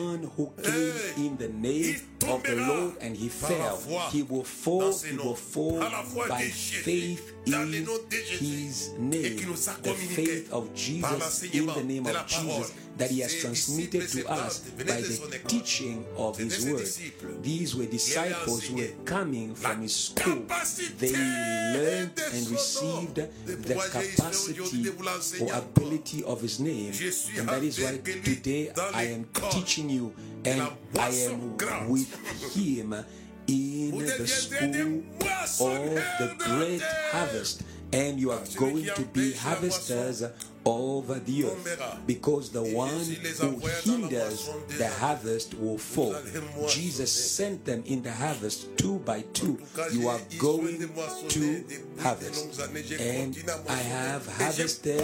one 0.03 0.29
who 0.37 0.51
came 0.61 0.93
in 1.17 1.37
the 1.37 1.49
name 1.49 1.95
of 2.29 2.43
the 2.43 2.55
Lord 2.55 2.93
and 3.01 3.15
he 3.15 3.29
fell. 3.29 3.77
He 4.11 4.23
will 4.23 4.43
fall, 4.43 4.91
he 4.91 5.15
will 5.17 5.35
fall 5.35 5.79
Par 5.79 5.91
la 5.91 6.03
foi 6.03 6.27
by 6.27 6.49
faith 6.49 7.33
Dans 7.47 7.61
in 7.61 7.81
nom 7.81 7.97
de 8.09 8.17
Jésus. 8.17 8.43
his 8.43 8.91
name. 8.99 9.35
qui 9.35 9.45
nous 9.45 9.69
a 9.69 9.73
The 9.81 9.93
faith 9.93 10.51
of 10.51 10.73
Jesus 10.75 11.43
in 11.53 11.65
the 11.67 11.83
name 11.83 12.05
of 12.05 12.25
Jesus 12.27 12.73
that 12.97 13.11
he 13.11 13.21
has 13.21 13.33
transmitted 13.39 14.07
to 14.09 14.27
us 14.29 14.59
by 14.77 15.01
the 15.01 15.39
teaching 15.47 16.03
of 16.17 16.37
his 16.37 16.65
word. 16.65 16.87
These 17.43 17.75
were 17.75 17.85
disciples 17.85 18.63
who 18.63 18.77
were 18.77 18.93
coming 19.05 19.53
from 19.55 19.81
his 19.81 19.95
school. 19.95 20.45
They 20.97 21.13
learned 21.13 22.19
and 22.33 22.49
received 22.49 23.15
the 23.15 23.75
pouvoir 23.75 23.87
j'ai 23.93 24.51
aujourd'hui 24.51 24.83
capacity 24.83 25.41
or 25.41 25.53
ability 25.53 26.23
of 26.23 26.41
his 26.41 26.59
name. 26.59 26.91
And 27.37 27.47
that 27.49 27.63
is 27.63 27.79
why 27.79 27.97
today 28.23 28.71
I 28.93 29.03
am 29.03 29.25
teaching 29.51 29.89
you 29.89 30.13
and 30.45 30.61
I 30.99 31.09
am 31.09 31.57
with 31.87 32.09
him 32.55 32.95
in 33.47 33.97
the 33.97 34.27
school 34.27 35.03
of 35.67 35.95
the 36.19 36.35
great 36.39 36.81
harvest. 37.11 37.63
And 37.93 38.19
you 38.19 38.31
are 38.31 38.41
going 38.57 38.83
to 38.83 39.01
be 39.13 39.31
harvesters 39.33 40.23
over 40.65 41.19
the 41.19 41.45
earth 41.45 42.03
because 42.05 42.49
the 42.51 42.61
one 42.61 42.89
who 42.89 43.47
envoya 43.47 43.81
dans 43.85 43.93
la 43.93 43.93
hinders 43.93 44.49
the 44.77 44.87
harvest 44.99 45.53
will 45.57 45.77
fall. 45.77 46.13
Jesus 46.67 47.11
sent 47.11 47.63
them 47.63 47.83
in 47.85 48.03
the 48.03 48.11
harvest 48.11 48.77
two 48.77 48.99
by 48.99 49.21
two. 49.33 49.57
You 49.93 50.09
are 50.09 50.19
going 50.37 50.79
to 51.29 51.63
harvest. 52.03 52.45
longues 52.45 52.59
années. 52.59 52.83
J'ai 52.83 52.97
And 52.99 53.35
I 53.69 53.77
have 53.77 54.27
harvested 54.27 55.01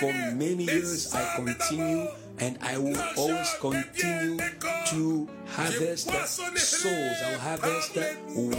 for 0.00 0.12
many 0.34 0.64
years. 0.64 1.14
I 1.14 1.36
continue. 1.36 2.08
And 2.38 2.58
I 2.62 2.78
will 2.78 3.00
always 3.16 3.54
continue 3.60 4.38
to 4.86 5.28
harvest 5.48 6.10
souls. 6.10 7.16
I'll 7.24 7.38
harvest 7.38 7.96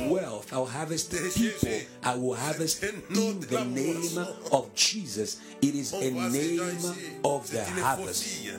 wealth. 0.09 0.53
I'll 0.53 0.65
harvest 0.65 1.11
people. 1.11 1.79
I 2.03 2.15
will 2.15 2.35
harvest 2.35 2.83
in 2.83 3.01
the 3.09 3.65
name 3.65 4.25
of 4.51 4.73
Jesus. 4.75 5.39
It 5.61 5.75
is 5.75 5.93
a 5.93 6.11
name 6.11 6.69
of 7.23 7.49
the 7.49 7.63
harvest. 7.65 8.49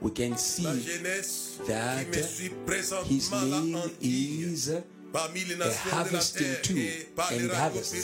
We 0.00 0.10
can 0.12 0.36
see 0.36 0.62
that 1.66 2.06
his 3.06 3.32
name 3.32 3.76
is 4.00 4.80
parmi 5.12 5.44
les 5.44 5.54
a 5.54 5.58
nations 5.58 5.92
harvesting 5.92 6.56
too 6.62 6.74
les 6.74 7.06
and 7.32 7.50
harvest 7.52 7.94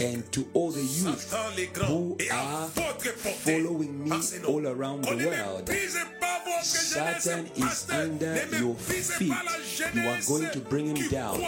and 0.00 0.32
to 0.32 0.46
all 0.54 0.70
the 0.70 0.80
youth 0.80 1.20
Satan 1.30 1.56
les 1.56 1.66
grands 1.66 1.90
who 1.90 2.16
are 2.32 2.68
following 2.68 4.04
me 4.04 4.10
all 4.46 4.66
around 4.66 5.04
the 5.04 5.16
world. 5.16 5.68
méprise 5.68 5.98
pas 6.20 6.40
votre 6.44 6.64
Satan 6.64 7.46
is 7.56 7.86
under 7.90 8.34
your 8.58 8.74
feet. 8.74 9.32
You 9.94 10.08
are 10.08 10.20
going 10.26 10.50
to 10.50 10.60
bring 10.60 10.96
him 10.96 11.08
down. 11.08 11.40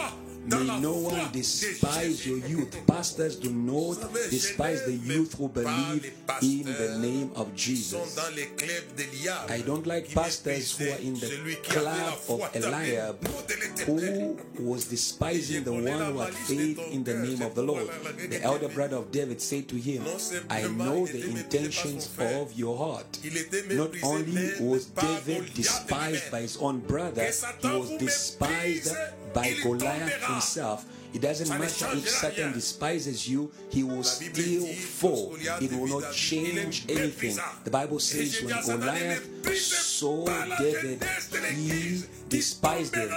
May 0.47 0.79
no 0.79 0.93
one 0.93 1.29
despise 1.33 2.25
your 2.25 2.37
youth. 2.37 2.75
Pastors 2.87 3.35
do 3.35 3.49
not 3.49 3.97
despise 4.29 4.85
the 4.85 4.93
youth 4.93 5.33
who 5.37 5.49
believe 5.49 6.13
in 6.41 6.63
the 6.63 6.97
name 7.01 7.31
of 7.35 7.53
Jesus. 7.53 8.15
dans 8.15 8.33
les 8.35 8.47
clubs 8.55 8.95
d'Eliab. 8.95 9.51
I 9.51 9.61
don't 9.61 9.85
like 9.85 10.13
pastors 10.13 10.77
who 10.77 10.85
are 10.85 10.99
in 11.01 11.15
the 11.15 11.27
celui 11.27 11.55
qui 11.61 11.71
avait 11.71 11.83
la 11.83 11.93
club 11.93 12.41
of 12.41 12.55
Eliab 12.55 13.15
nom 13.23 13.43
de 13.47 13.55
l'Éternel. 13.55 14.35
who 14.57 14.63
was 14.63 14.85
despising 14.85 15.63
the 15.63 15.71
one 15.71 16.13
who 16.13 16.19
had 16.19 16.33
faith 16.33 16.79
in 16.91 17.03
the 17.03 17.13
name 17.13 17.41
of 17.41 17.53
the 17.53 17.63
Lord. 17.63 17.87
The 18.29 18.41
elder 18.41 18.69
brother 18.69 18.97
of 18.97 19.11
David 19.11 19.41
said 19.41 19.67
to 19.67 19.75
him, 19.75 20.03
I 20.49 20.61
know 20.67 21.05
the 21.05 21.29
intentions 21.29 22.09
of 22.19 22.53
your 22.53 22.77
heart. 22.77 23.19
Not 23.71 23.91
only 24.03 24.51
was 24.61 24.85
David 24.85 25.53
despised 25.53 26.31
by 26.31 26.41
his 26.41 26.57
own 26.57 26.79
brother, 26.79 27.29
he 27.61 27.67
was 27.67 27.91
despised 27.97 28.95
by 29.37 29.53
Goliath 29.61 30.23
himself. 30.25 30.85
It 31.13 31.21
doesn't 31.21 31.47
matter 31.49 31.87
if 31.93 32.09
Satan 32.09 32.53
despises 32.53 33.29
you, 33.29 33.51
he 33.69 33.83
will 33.83 34.03
still 34.03 34.65
fall. 34.65 35.35
It 35.61 35.71
will 35.71 36.01
not 36.01 36.11
change 36.11 36.85
anything. 36.89 37.37
The 37.63 37.71
Bible 37.71 37.99
says 37.99 38.41
when 38.41 38.59
Goliath 38.65 39.55
saw 39.55 40.25
David, 40.57 41.03
he 41.55 42.03
despised 42.29 42.95
him, 42.95 43.09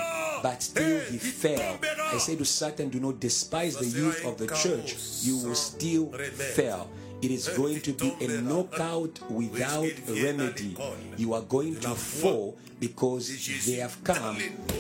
but 0.43 0.63
still 0.63 1.01
he 1.01 1.19
fell. 1.19 1.79
I 2.13 2.19
say 2.19 2.37
to 2.37 2.45
Satan, 2.45 2.91
do 2.91 3.01
not 3.01 3.19
despise 3.19 3.77
the 3.77 3.87
youth 3.87 4.25
of 4.25 4.37
the 4.37 4.47
church. 4.49 4.97
You 5.23 5.39
will 5.39 5.55
still 5.55 6.13
fail. 6.55 6.89
It 7.23 7.31
is 7.31 7.49
going 7.49 7.81
to 7.83 7.93
be 7.93 8.15
a 8.21 8.41
knockout 8.41 9.21
without 9.31 9.93
remedy. 10.09 10.77
You 11.17 11.35
are 11.35 11.43
going 11.43 11.77
to 11.81 11.91
fall 11.91 12.57
because 12.79 13.29
they 13.67 13.75
have 13.75 14.03
come 14.05 14.39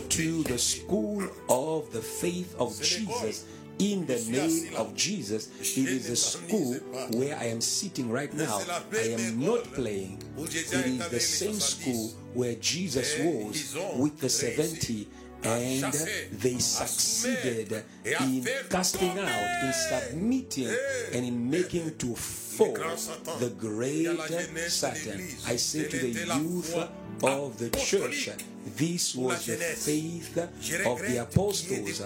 to 0.08 0.42
the 0.44 0.58
school 0.58 1.22
of 1.48 1.92
the 1.92 2.00
faith 2.00 2.54
of 2.58 2.80
Jesus. 2.80 3.44
In 3.78 4.04
the 4.04 4.18
name 4.28 4.74
of 4.76 4.94
Jesus, 4.94 5.48
It 5.76 5.88
is 5.88 6.08
the 6.08 6.16
school 6.16 6.74
where 7.18 7.34
I 7.36 7.44
am 7.44 7.62
sitting 7.62 8.10
right 8.10 8.32
now. 8.34 8.60
I 8.92 9.14
am 9.16 9.40
not 9.40 9.64
playing. 9.72 10.22
It 10.36 10.72
a 10.74 10.84
is 10.86 11.08
the 11.08 11.20
same 11.20 11.54
school 11.54 12.10
where 12.34 12.54
Jesus 12.56 13.18
was 13.18 13.74
with 13.98 14.18
the 14.20 14.28
70 14.28 15.06
à 15.06 15.29
and 15.44 15.92
they 16.40 16.58
succeeded 16.58 17.68
soumettre 17.68 17.84
et 18.04 18.14
à 18.14 18.24
in 18.24 18.42
casting 18.68 19.18
out, 19.18 19.64
in 19.64 19.72
submitting, 19.72 20.68
and 21.14 21.24
in 21.24 21.50
making 21.50 21.90
to 21.98 22.14
fall 22.14 22.74
the 23.38 23.50
great 23.58 24.06
la 24.06 24.26
jeunesse 24.26 24.52
de 24.54 24.70
Satan. 24.70 25.20
I 25.48 25.56
say 25.56 25.88
to 25.88 25.98
the 25.98 26.10
youth 26.10 26.76
of 27.22 27.56
the 27.58 27.70
church, 27.70 28.30
This 28.64 29.14
was 29.14 29.46
the 29.46 29.56
faith 29.56 30.36
of 30.86 31.00
the 31.00 31.22
apostles 31.22 32.00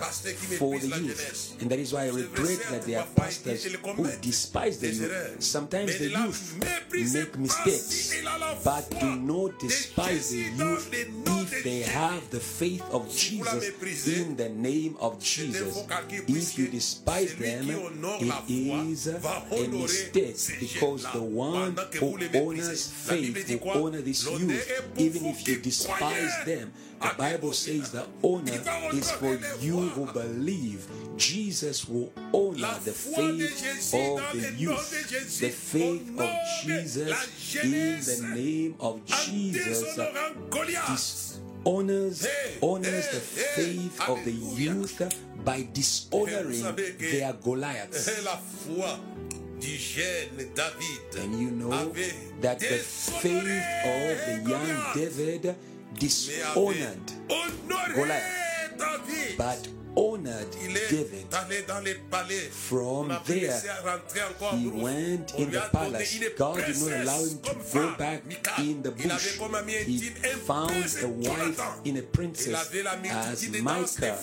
for 0.57 0.79
the 0.79 0.87
youth. 0.87 1.57
And 1.61 1.69
that 1.71 1.79
is 1.81 1.93
why 1.93 2.05
I 2.05 2.11
regret 2.11 2.59
that 2.71 2.83
there 2.83 3.01
are 3.01 3.07
pastors 3.17 3.65
who 3.65 4.11
despise 4.21 4.79
the 4.79 4.89
youth. 4.89 5.43
Sometimes 5.43 5.99
the 5.99 6.11
youth 6.11 6.57
make 6.93 7.39
mistakes, 7.39 8.23
but 8.65 8.89
do 9.01 9.17
not 9.17 9.59
despise 9.59 10.31
the 10.31 10.39
youth 10.39 10.91
if 10.93 11.65
they 11.65 11.81
have 11.81 12.31
the 12.31 12.41
faith 12.41 12.83
of 12.93 13.11
Jesus 13.11 14.07
in 14.07 14.37
the 14.37 14.49
name 14.49 14.97
of 15.01 15.21
Jesus. 15.21 15.85
If 16.29 16.59
you 16.59 16.69
despise 16.69 17.35
them, 17.35 17.69
it 17.69 18.51
is 18.51 19.07
a 19.09 19.69
mistake 19.69 20.37
because 20.61 21.03
the 21.13 21.23
one 21.23 21.77
who 21.99 22.17
honors 22.47 22.91
faith 22.91 23.61
will 23.61 23.87
honor 23.87 24.01
this 24.01 24.25
youth, 24.25 24.95
even 24.97 25.27
if 25.27 25.49
you 25.49 25.59
despise 25.59 26.44
them. 26.45 26.73
The 27.01 27.15
Bible 27.19 27.53
says 27.53 27.91
the 27.91 28.07
honor 28.23 28.61
is 28.93 29.11
for 29.11 29.39
you 29.61 29.81
who 29.81 30.07
believe. 30.13 30.87
Jesus 31.17 31.89
will 31.89 32.13
honor 32.33 32.79
the 32.85 32.93
faith 32.93 33.95
of 33.95 34.33
the 34.33 34.53
youth, 34.57 35.41
the 35.41 35.51
faith 35.51 36.19
of 36.19 36.31
Jesus 36.63 37.65
in 37.65 38.01
the 38.01 38.35
name 38.35 38.75
of 38.81 39.05
Jesus. 39.05 39.97
This 40.89 41.41
honors 41.65 42.27
honors 42.61 43.09
the 43.09 43.21
faith 43.21 44.01
of 44.09 44.25
the 44.25 44.33
youth 44.33 45.03
by 45.45 45.67
dishonoring 45.73 46.63
their 46.99 47.33
Goliaths. 47.35 48.09
And 51.17 51.41
you 51.41 51.51
know 51.51 51.71
that 52.41 52.59
the 52.61 52.79
faith 52.79 53.41
of 53.41 54.17
the 54.27 54.51
young 54.51 54.95
David 54.95 55.57
dishonored. 55.99 57.13
Goliath, 57.95 59.37
but 59.39 59.69
David. 60.95 61.27
From 62.53 63.09
there, 63.27 63.61
he 64.53 64.69
went 64.69 65.35
in 65.35 65.51
the 65.51 65.69
palace. 65.73 66.21
God 66.37 66.57
did 66.65 66.79
not 66.79 66.93
allow 67.03 67.25
him 67.25 67.39
to 67.39 67.55
go 67.73 67.95
back 67.97 68.23
in 68.59 68.83
the 68.83 68.91
bush. 68.93 69.39
He 69.87 69.99
found 69.99 70.71
a 71.03 71.09
wife 71.09 71.61
in 71.85 71.97
a 71.97 72.03
princess 72.03 72.73
as 73.11 73.51
Michal, 73.51 74.19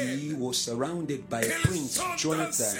and 0.00 0.20
he 0.20 0.32
was 0.34 0.58
surrounded 0.58 1.28
by 1.28 1.42
a 1.42 1.50
Prince 1.60 2.00
Jonathan. 2.16 2.76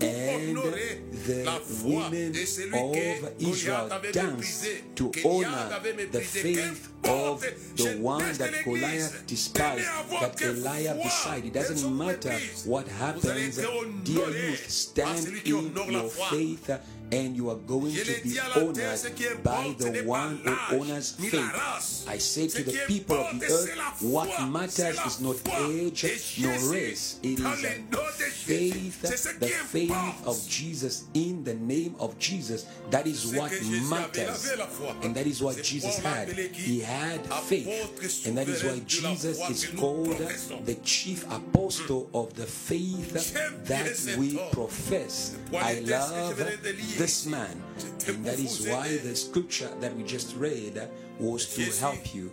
And 0.00 0.56
the 0.56 1.60
women 1.84 2.30
of 2.74 3.42
Israel 3.42 3.90
danced 4.12 4.66
to 4.96 5.12
honor 5.24 5.80
the 6.12 6.20
faith 6.20 6.92
of 7.08 7.40
the 7.76 7.98
one 8.00 8.32
that 8.34 8.52
Goliath 8.64 9.26
despised, 9.26 9.86
that 10.20 10.40
Eliab 10.42 11.02
beside. 11.02 11.44
It 11.44 11.52
doesn't 11.52 11.96
matter 11.96 12.38
what 12.64 12.86
happens, 12.88 13.56
dear 14.04 14.28
youth, 14.28 14.70
stand 14.70 15.26
in 15.44 15.72
your 15.90 16.08
faith 16.08 16.70
and 17.12 17.36
you 17.36 17.50
are 17.50 17.56
going 17.56 17.92
to 17.94 18.22
be 18.22 18.38
honored 18.38 19.42
by 19.42 19.74
the 19.78 20.02
one 20.04 20.36
who 20.38 20.80
honors 20.80 21.12
faith. 21.12 22.06
I 22.08 22.18
say 22.18 22.48
to 22.48 22.62
the 22.62 22.84
people 22.86 23.16
of 23.16 23.40
the 23.40 23.46
earth, 23.46 24.02
what 24.02 24.28
matters 24.48 24.98
is 25.06 25.20
not 25.20 25.36
age 25.60 26.38
nor 26.40 26.72
race. 26.72 27.18
It 27.22 27.40
is 27.40 27.62
faith, 28.44 29.02
the 29.40 29.48
faith 29.48 30.26
of 30.26 30.48
Jesus 30.48 31.04
in 31.14 31.44
the 31.44 31.54
name 31.54 31.94
of 31.98 32.18
Jesus. 32.18 32.66
That 32.90 33.06
is 33.06 33.34
what 33.34 33.52
matters. 33.90 34.50
And 35.02 35.14
that 35.14 35.26
is 35.26 35.42
what 35.42 35.62
Jesus 35.62 35.98
had. 35.98 36.28
He 36.28 36.80
had 36.80 37.26
faith. 37.26 38.26
And 38.26 38.36
that 38.36 38.48
is 38.48 38.64
why 38.64 38.80
Jesus 38.86 39.38
is 39.50 39.66
called 39.78 40.18
the 40.64 40.74
chief 40.82 41.30
apostle 41.30 42.10
of 42.14 42.34
the 42.34 42.46
faith 42.46 43.12
that 43.64 44.16
we 44.18 44.38
profess. 44.52 45.36
I 45.54 45.80
love 45.80 46.38
this 46.98 47.26
man. 47.26 47.62
And 48.08 48.24
that 48.24 48.38
is 48.38 48.66
why 48.66 48.98
the 48.98 49.14
scripture 49.14 49.70
that 49.80 49.94
we 49.96 50.02
just 50.02 50.36
read 50.36 50.88
was 51.20 51.46
to 51.54 51.62
help 51.80 52.14
you. 52.14 52.32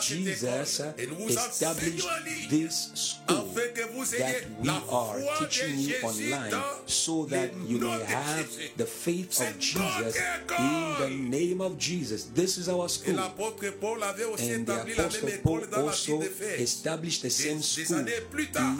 Jesus 0.00 0.80
established 1.20 2.08
this 2.50 2.90
school 2.94 3.44
that 3.54 4.44
we 4.60 4.68
are 4.68 5.16
teaching 5.38 5.78
you 5.78 5.94
online 6.02 6.54
so 6.86 7.24
that 7.26 7.54
you 7.66 7.78
may 7.78 8.04
have 8.04 8.48
the 8.76 8.86
faith 8.86 9.40
of 9.40 9.58
Jesus 9.58 10.16
in 10.58 10.94
the 11.00 11.10
name 11.10 11.60
of 11.60 11.78
Jesus. 11.78 12.24
This 12.26 12.58
is 12.58 12.68
our 12.68 12.88
school. 12.88 13.18
And 13.18 14.66
the 14.66 14.82
Apostle 14.92 15.30
Paul 15.42 15.62
also 15.74 16.20
established 16.20 17.22
the 17.22 17.30
same 17.30 17.60
school 17.62 18.06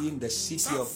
in 0.07 0.19
the 0.19 0.31
city 0.31 0.77
of 0.77 0.89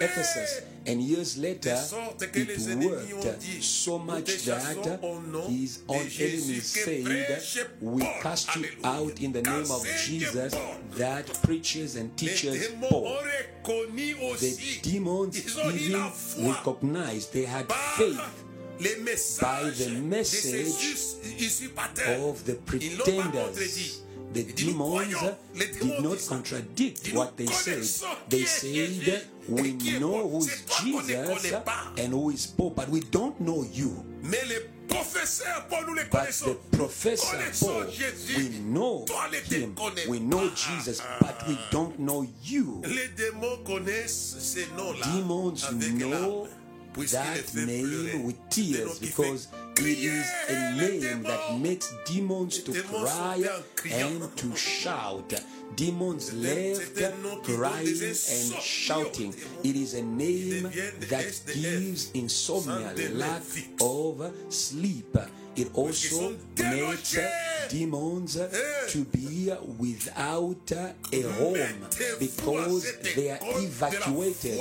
Ephesus. 0.00 0.62
And 0.86 1.02
years 1.02 1.36
later, 1.36 1.76
it 2.20 2.84
worked 2.84 3.42
so 3.62 3.98
much 3.98 4.44
that 4.44 5.00
his 5.48 5.82
own 5.88 5.98
enemies 5.98 6.66
said, 6.66 7.72
We 7.80 8.02
cast 8.22 8.54
you 8.56 8.68
out 8.84 9.20
in 9.20 9.32
the 9.32 9.42
name 9.42 9.70
of 9.70 9.84
Jesus 10.04 10.54
that 10.96 11.26
preaches 11.42 11.96
and 11.96 12.16
teaches 12.16 12.68
Paul. 12.88 13.18
The 13.64 14.78
demons 14.82 15.56
even 15.58 16.46
recognized 16.48 17.32
they 17.32 17.44
had 17.46 17.70
faith 17.72 18.44
by 19.40 19.70
the 19.70 20.00
message. 20.02 21.02
Of 22.06 22.44
the 22.44 22.54
pretenders. 22.54 24.02
The 24.36 24.52
demons 24.52 25.14
uh, 25.14 25.34
did 25.54 26.02
not 26.02 26.18
contradict 26.28 27.14
what 27.14 27.38
they 27.38 27.46
said. 27.46 27.82
They 28.28 28.44
said, 28.44 29.22
We 29.48 29.72
know 29.72 30.28
who 30.28 30.38
is 30.40 30.62
Jesus 30.82 31.52
and 31.96 32.12
who 32.12 32.28
is 32.28 32.46
Paul, 32.46 32.70
but 32.76 32.90
we 32.90 33.00
don't 33.00 33.40
know 33.40 33.64
you. 33.72 34.04
But 34.28 34.32
the 36.28 36.56
professor 36.70 37.38
Paul, 37.64 37.86
we 38.36 38.48
know 38.60 39.06
him, 39.48 39.74
we 40.06 40.18
know 40.20 40.50
Jesus, 40.50 41.00
but 41.18 41.48
we 41.48 41.58
don't 41.70 41.98
know 41.98 42.26
you. 42.42 42.82
Demons 45.02 45.72
know 45.94 46.48
that 46.96 47.54
name 47.54 48.24
with 48.24 48.36
tears 48.50 48.98
because 48.98 49.48
it 49.78 49.98
is 49.98 50.30
a 50.48 50.72
name 50.76 51.22
that 51.22 51.58
makes 51.58 51.94
demons 52.06 52.62
to 52.62 52.72
cry 52.82 53.42
and 53.90 54.36
to 54.36 54.56
shout. 54.56 55.32
Demons 55.74 56.32
left 56.34 56.96
crying 57.44 58.00
and 58.00 58.62
shouting. 58.62 59.34
It 59.62 59.76
is 59.76 59.94
a 59.94 60.02
name 60.02 60.62
that 60.62 61.40
gives 61.52 62.10
insomnia, 62.12 62.94
lack 63.12 63.42
of 63.80 64.32
sleep. 64.48 65.16
It 65.56 65.70
also 65.74 66.34
makes 66.58 67.18
demons 67.68 68.34
to 68.34 69.04
be 69.04 69.50
without 69.78 70.72
a 70.72 71.22
home 71.22 71.86
because 72.18 72.96
they 73.14 73.30
are 73.30 73.38
evacuated. 73.42 74.60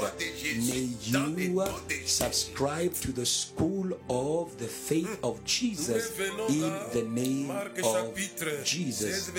May 0.57 0.89
you 1.03 1.65
subscribe 2.05 2.93
to 2.93 3.11
the 3.11 3.25
school 3.25 3.91
of 4.09 4.57
the 4.57 4.67
faith 4.67 5.19
of 5.23 5.43
Jesus 5.43 6.17
in 6.49 6.73
the 6.93 7.05
name 7.09 7.51
of 7.51 8.15
Jesus. 8.63 9.31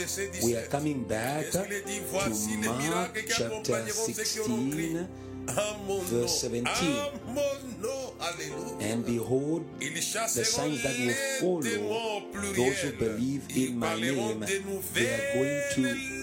We 0.45 0.57
are 0.57 0.67
coming 0.67 1.05
back 1.05 1.51
to 1.51 1.67
Mark 2.65 3.25
chapter 3.29 3.87
16 3.87 5.09
verse 5.47 6.41
17. 6.41 6.67
And 8.81 9.05
behold, 9.05 9.65
the 9.81 10.01
signs 10.45 10.83
that 10.83 10.97
will 10.99 11.61
follow 11.63 12.23
those 12.55 12.81
who 12.81 12.93
believe 12.93 13.45
in 13.57 13.79
my 13.79 13.95
name, 13.99 14.41
they 14.95 15.15
are 15.15 15.35
going 15.35 15.63
to 15.75 16.17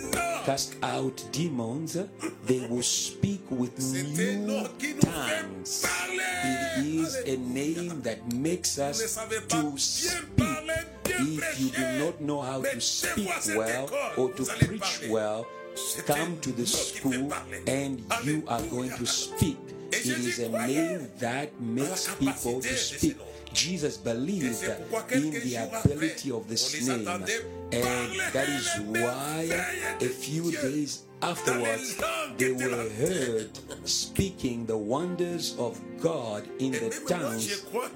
cast 0.46 0.76
out 0.84 1.24
demons, 1.32 1.98
they 2.46 2.66
will 2.68 2.84
speak 2.84 3.42
with 3.50 3.80
new 3.80 4.68
tongues. 5.00 5.86
It 6.46 6.86
is 6.86 7.16
a 7.26 7.38
name 7.38 8.02
that 8.02 8.34
makes 8.34 8.78
us 8.80 9.16
to 9.48 9.78
speak. 9.78 10.48
If 11.06 11.60
you 11.60 11.70
do 11.70 12.06
not 12.06 12.22
know 12.22 12.42
how 12.42 12.62
to 12.62 12.82
speak 12.82 13.30
well 13.56 13.90
or 14.18 14.32
to 14.34 14.44
preach 14.66 15.08
well, 15.10 15.48
come 16.06 16.40
to 16.42 16.52
the 16.52 16.66
school 16.66 17.32
and 17.68 18.04
you 18.24 18.44
are 18.48 18.62
going 18.64 18.92
to 18.92 19.06
speak. 19.06 19.58
It 19.92 20.06
is 20.06 20.40
a 20.40 20.50
name 20.50 21.10
that 21.20 21.60
makes 21.62 22.14
people 22.16 22.62
to 22.62 22.76
speak. 22.76 23.18
Jesus 23.54 23.98
believed 23.98 24.64
in 25.12 25.30
the 25.32 25.56
ability 25.70 26.32
of 26.32 26.48
this 26.50 26.88
name, 26.88 27.08
and 27.08 28.20
that 28.34 28.50
is 28.50 28.68
why 28.90 29.48
a 30.02 30.10
few 30.10 30.52
days 30.52 31.04
afterwards 31.22 32.02
they 32.38 32.52
were 32.52 32.90
heard 32.98 33.52
speaking 33.88 34.66
the 34.66 34.78
wonders 34.78 35.56
of 35.60 35.80
God 36.02 36.50
in 36.58 36.72
the 36.72 36.90
towns 37.08 37.64
of 37.72 37.94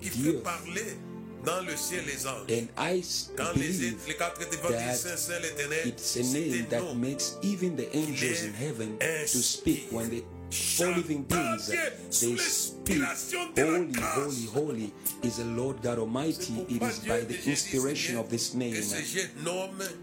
the. 0.00 1.15
Dans 1.46 1.62
le 1.64 1.76
ciel 1.76 2.04
les 2.06 2.26
anges. 2.26 2.50
And 2.50 2.68
I 2.76 2.98
s- 3.00 3.30
Quand 3.36 3.52
les, 3.54 3.68
believe 3.68 3.96
les 4.08 4.14
quatre 4.16 4.40
évangélistes 4.42 5.04
that 5.04 5.16
Saint, 5.16 5.32
Saint, 5.34 5.40
l'Éternel, 5.40 5.86
it's 5.86 6.16
a 6.16 6.22
name 6.22 6.66
that 6.68 6.94
makes 6.96 7.36
even 7.42 7.76
the 7.76 7.88
angels 7.96 8.42
in 8.42 8.52
heaven 8.52 8.98
to 8.98 9.38
speak 9.42 9.88
when 9.92 10.10
the 10.10 10.22
four 10.50 10.86
living 10.94 11.24
beings 11.24 11.66
they 12.20 12.36
speak 12.36 13.02
holy 13.56 13.92
holy 13.98 14.46
holy 14.54 14.92
is 15.24 15.38
the 15.38 15.44
lord 15.44 15.80
god 15.82 15.98
almighty. 15.98 16.64
It 16.68 16.82
is 16.82 17.00
by 17.00 17.20
the 17.20 17.36
inspiration 17.50 18.16
of 18.16 18.28
this 18.30 18.54
name 18.54 18.74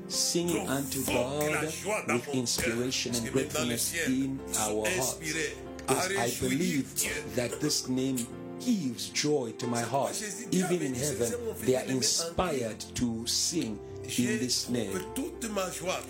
singing 0.10 0.68
unto 0.68 1.00
fort 1.02 1.42
que 1.42 1.50
la 1.50 1.62
god 1.86 2.12
with 2.14 2.36
inspiration 2.36 3.14
and 3.16 3.24
parce 3.24 3.32
que 3.32 3.40
même 3.40 3.48
dans 3.54 3.64
le 3.64 3.76
gratefulness 3.78 3.94
in 4.08 4.40
our 4.60 4.86
hearts. 4.86 5.16
because 5.88 6.12
I 6.18 6.30
believe 6.42 6.86
that 7.36 7.60
this 7.62 7.88
name 7.88 8.18
gives 8.66 9.10
joy 9.10 9.54
to 9.58 9.68
my 9.68 9.82
heart. 9.82 10.22
Even 10.52 10.82
in 10.82 10.94
heaven, 10.94 11.34
they 11.62 11.76
are 11.76 11.86
inspired 11.86 12.80
to 12.96 13.26
sing 13.28 13.80
in 14.04 14.40
this 14.40 14.70
name. 14.70 14.96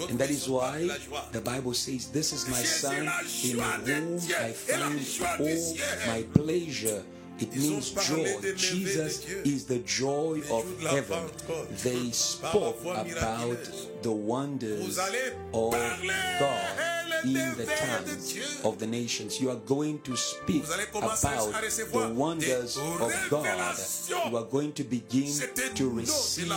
And 0.09 0.19
that 0.19 0.29
is 0.29 0.49
why 0.49 0.87
the 1.31 1.41
Bible 1.41 1.73
says, 1.73 2.07
This 2.07 2.33
is 2.33 2.49
my 2.49 2.61
son 2.61 3.09
in 3.43 3.57
whom 3.57 4.19
I 4.39 4.51
find 4.51 4.99
all 5.39 5.75
my 6.07 6.23
pleasure. 6.33 7.03
It 7.39 7.55
means 7.55 7.91
joy. 7.91 8.53
Jesus 8.55 9.27
is 9.43 9.65
the 9.65 9.79
joy 9.79 10.41
of 10.51 10.81
heaven. 10.81 11.29
They 11.83 12.11
spoke 12.11 12.81
about 12.81 13.57
the 14.03 14.11
wonders 14.11 14.99
of 15.53 15.73
God 16.39 16.92
in 17.23 17.33
the 17.33 17.65
tongues 17.65 18.61
of 18.63 18.79
the 18.79 18.87
nations. 18.87 19.39
You 19.39 19.49
are 19.49 19.59
going 19.65 19.99
to 19.99 20.15
speak 20.15 20.63
Vous 20.63 20.71
allez 20.73 20.87
commencer 20.91 21.27
about 21.27 22.09
the 22.09 22.13
wonders 22.13 22.77
of 22.77 23.11
God. 23.29 23.75
You 24.09 24.37
are 24.37 24.45
going 24.45 24.73
to 24.73 24.83
begin 24.83 25.31
to 25.75 25.89
receive 25.89 26.51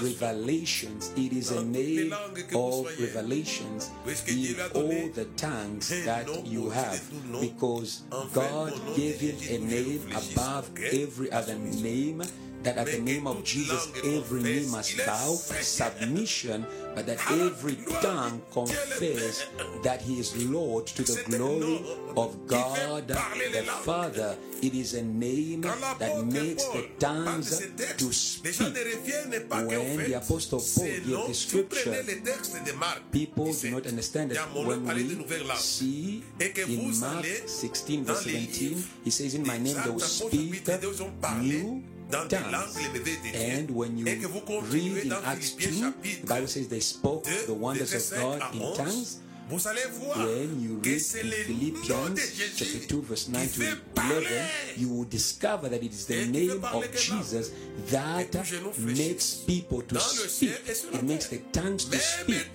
revelations. 0.00 1.12
It 1.16 1.32
is 1.32 1.50
a 1.50 1.54
Dans 1.54 1.64
toutes 1.64 1.74
les 1.74 2.04
name 2.04 2.12
of 2.54 2.86
revelations 2.98 3.90
in 4.28 4.34
lui 4.34 4.56
a 4.60 4.68
donné 4.68 5.02
all 5.02 5.08
the 5.14 5.24
tongues 5.36 5.88
that 6.04 6.26
you 6.46 6.70
have, 6.70 6.92
de 6.92 7.14
tout 7.14 7.32
nom. 7.32 7.40
because 7.40 8.02
God 8.34 8.72
gave 8.96 9.20
him 9.20 9.36
a 9.50 9.58
name 9.58 10.00
above 10.12 10.70
every 10.92 11.30
other 11.32 11.54
name. 11.56 12.22
That 12.62 12.78
at 12.78 12.86
the 12.86 13.00
name 13.00 13.26
of 13.26 13.42
Jesus, 13.42 13.90
every 14.04 14.42
knee 14.42 14.66
must 14.70 14.96
bow, 14.98 15.34
submission, 15.34 16.64
but 16.94 17.06
that 17.06 17.18
every 17.30 17.76
tongue 18.00 18.40
de 18.54 18.64
Dieu 18.64 18.74
le 18.74 18.90
confess 18.90 19.46
that 19.82 20.00
He 20.00 20.20
is 20.20 20.32
Lord 20.46 20.86
to 20.86 21.02
the 21.02 21.22
glory 21.24 21.82
of 22.16 22.36
God 22.46 23.06
fait 23.08 23.14
parler 23.14 23.48
les 23.52 23.62
the. 23.62 23.82
Father. 23.84 24.36
It 24.62 24.74
is 24.74 24.94
a 24.94 25.02
name 25.02 25.62
that 25.62 26.24
makes 26.24 26.64
the 26.68 26.86
tongues 27.00 27.58
to 27.58 27.66
textes, 27.76 28.40
les 28.44 28.52
gens 28.52 28.70
speak. 28.70 29.66
When 29.66 30.04
the 30.08 30.14
Apostle 30.14 30.60
Paul 30.60 30.86
gave 30.86 31.26
the 31.26 31.34
si 31.34 31.56
vous 31.56 31.64
prenez 31.64 31.72
scripture, 31.72 31.90
les 32.06 32.20
textes 32.22 32.64
de 32.64 32.72
Marc, 32.72 33.02
People 33.10 33.52
do 33.52 33.70
not 33.70 33.86
understand 33.88 34.30
it 34.30 34.38
a 34.38 34.44
un 34.44 34.54
moment 34.54 34.86
when 34.86 34.94
we 34.94 35.56
see 35.56 36.22
in 36.68 37.00
Mark 37.00 37.24
16 37.24 38.04
verse 38.04 38.24
17, 38.24 38.84
he 39.04 39.10
says, 39.10 39.34
In 39.34 39.44
my 39.44 39.58
name 39.58 39.76
they 39.82 39.90
will 39.90 39.98
speak 39.98 40.52
new 40.52 40.60
dans 40.64 40.78
des 40.78 40.86
langues, 40.86 41.82
tongues. 42.12 42.30
les 42.30 42.50
merveilles 42.50 42.92
de 42.92 42.98
Dieu. 43.04 43.68
And 43.68 43.70
when 43.74 43.98
you 43.98 44.06
Et 44.06 44.18
que 44.18 44.26
vous 44.26 44.42
read 44.70 45.06
in 45.06 45.12
Acts 45.24 45.56
2, 45.56 45.92
the 46.22 46.26
Bible 46.26 46.46
says 46.48 46.68
they 46.68 46.80
spoke 46.80 47.24
2, 47.24 47.46
the 47.46 47.54
wonders 47.54 47.92
of 47.94 48.18
God 48.20 48.40
in 48.54 48.74
tongues. 48.76 49.18
Vous 49.50 49.66
allez 49.66 49.82
voir 50.00 50.16
When 50.18 50.62
you 50.62 50.80
read 50.82 50.94
in 50.94 51.00
Philippians 51.00 52.16
chapter 52.56 52.86
2 52.86 53.02
verse 53.02 53.28
9 53.28 53.48
to 53.48 53.62
11, 53.96 54.48
you 54.78 54.88
will 54.88 55.04
discover 55.04 55.68
that 55.68 55.82
it 55.82 55.92
is 55.92 56.06
the 56.06 56.14
Et 56.14 56.26
qui 56.30 56.46
fait 56.48 56.54
name 56.54 56.64
of 56.64 56.84
Jesus 56.94 57.50
that 57.90 58.20
et 58.20 58.30
tout 58.30 58.44
genou 58.44 58.70
fléchisse. 58.72 58.96
makes 58.98 59.34
people 59.46 59.82
to 59.82 59.98
speak. 59.98 60.30
ciel 60.30 60.54
et 60.66 60.74
sur 60.74 60.90
la 60.92 60.98
It 60.98 61.04
makes 61.04 61.26
the 61.28 61.40
tongues 61.52 61.84
to 61.90 61.98
speak. 61.98 62.46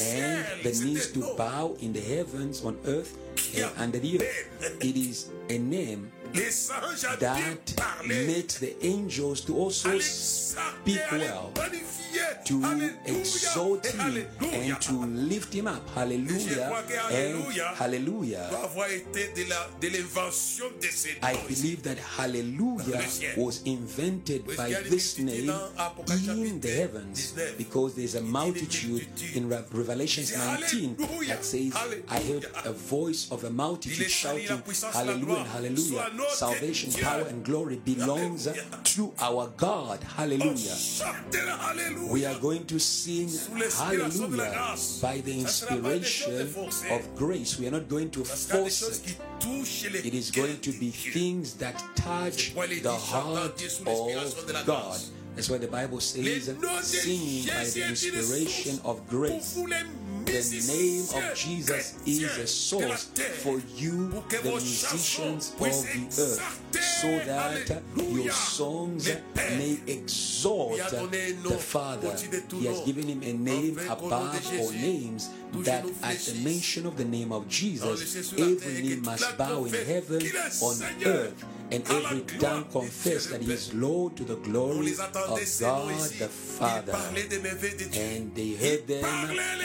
and 0.00 0.44
the 0.64 0.72
knees 0.84 1.12
to 1.12 1.20
bow 1.36 1.76
in 1.80 1.92
the 1.92 2.00
heavens, 2.00 2.62
on 2.64 2.76
earth, 2.86 3.16
and 3.54 3.70
under 3.78 4.00
the 4.00 4.18
earth. 4.18 4.80
It 4.82 4.96
is 4.96 5.26
a 5.50 5.58
name 5.58 6.08
Les 6.08 6.14
anges 6.14 6.14
ont 6.14 6.15
that 7.20 7.40
makes 8.06 8.58
the 8.58 8.74
angels 8.84 9.40
to 9.42 9.56
also 9.56 9.98
speak 9.98 11.00
well, 11.12 11.52
to 12.44 12.62
exalt 13.06 13.86
him 13.86 14.26
and 14.40 14.80
to 14.80 14.92
lift 15.06 15.52
him 15.52 15.66
up. 15.66 15.82
Hallelujah. 15.94 16.72
and 17.10 17.44
hallelujah. 17.76 18.48
doit 18.50 18.64
avoir 18.64 18.88
été 18.90 19.28
de 19.34 19.48
la- 19.48 19.68
de 19.80 19.88
l'invention 19.88 20.66
de 20.80 20.86
ces 20.90 21.16
I 21.22 21.36
believe 21.48 21.82
that 21.82 21.96
hallelujah 22.18 23.02
was 23.36 23.62
invented 23.64 24.44
by 24.56 24.72
this 24.88 25.18
name 25.18 25.50
in 26.44 26.60
the 26.60 26.68
heavens 26.68 27.34
because 27.58 27.94
there's 27.94 28.14
a 28.14 28.20
multitude 28.22 29.06
in 29.34 29.48
Re- 29.48 29.64
Revelation 29.72 30.24
19 30.24 30.96
that 31.28 31.44
says, 31.44 31.72
I 32.08 32.20
heard 32.20 32.46
a 32.64 32.72
voice 32.72 33.28
of 33.30 33.44
a 33.44 33.50
multitude 33.50 34.08
shouting, 34.10 34.46
Hallelujah, 34.92 35.36
and 35.38 35.48
hallelujah. 35.48 36.10
Salvation, 36.30 36.92
power, 37.02 37.26
and 37.28 37.44
glory 37.44 37.76
belongs 37.76 38.48
to 38.84 39.12
our 39.20 39.48
God. 39.56 40.02
Hallelujah. 40.02 40.76
We 42.10 42.26
are 42.26 42.38
going 42.38 42.66
to 42.66 42.78
sing 42.78 43.28
hallelujah 43.78 44.76
by 45.02 45.20
the 45.20 45.40
inspiration 45.40 46.54
of 46.90 47.16
grace. 47.16 47.58
We 47.58 47.68
are 47.68 47.72
not 47.72 47.88
going 47.88 48.10
to 48.10 48.24
force 48.24 49.00
it. 49.00 49.16
It 50.04 50.14
is 50.14 50.30
going 50.30 50.60
to 50.60 50.72
be 50.72 50.90
things 50.90 51.54
that 51.54 51.82
touch 51.94 52.54
the 52.54 52.92
heart 52.92 53.62
of 53.86 54.66
God. 54.66 54.98
That's 55.34 55.50
why 55.50 55.58
the 55.58 55.68
Bible 55.68 56.00
says, 56.00 56.56
singing 56.82 57.46
by 57.46 57.64
the 57.64 57.88
inspiration 57.88 58.80
of 58.84 59.06
grace. 59.08 59.58
The 60.26 60.64
name 60.66 61.06
of 61.14 61.34
Jesus 61.36 61.94
is 62.04 62.38
a 62.38 62.46
source 62.46 63.04
for 63.42 63.60
you, 63.76 64.10
the 64.28 64.42
musicians 64.42 65.52
of 65.52 65.60
the 65.60 66.06
earth, 66.20 66.42
so 67.00 67.18
that 67.24 67.82
your 67.96 68.32
songs 68.32 69.08
may 69.34 69.78
exalt 69.86 70.78
the 70.78 71.58
Father. 71.58 72.14
He 72.50 72.66
has 72.66 72.80
given 72.80 73.06
him 73.08 73.22
a 73.22 73.32
name 73.32 73.78
above 73.88 74.52
all 74.58 74.70
names, 74.72 75.30
that 75.52 75.84
at 76.02 76.18
the 76.18 76.34
mention 76.44 76.86
of 76.86 76.96
the 76.96 77.04
name 77.04 77.32
of 77.32 77.48
Jesus, 77.48 78.32
every 78.32 78.82
knee 78.82 78.96
must 78.96 79.36
bow 79.38 79.64
in 79.64 79.72
heaven, 79.72 80.22
on 80.62 80.76
earth, 81.04 81.44
and 81.70 81.82
every 81.90 82.20
tongue 82.38 82.64
confess 82.64 83.26
that 83.26 83.42
he 83.42 83.52
is 83.52 83.74
Lord 83.74 84.16
to 84.16 84.24
the 84.24 84.36
glory 84.36 84.92
of 84.92 85.12
God 85.12 85.38
the 85.38 86.28
Father. 86.28 86.92
And 87.94 88.34
they 88.34 88.54
heard 88.54 88.86
them 88.86 89.04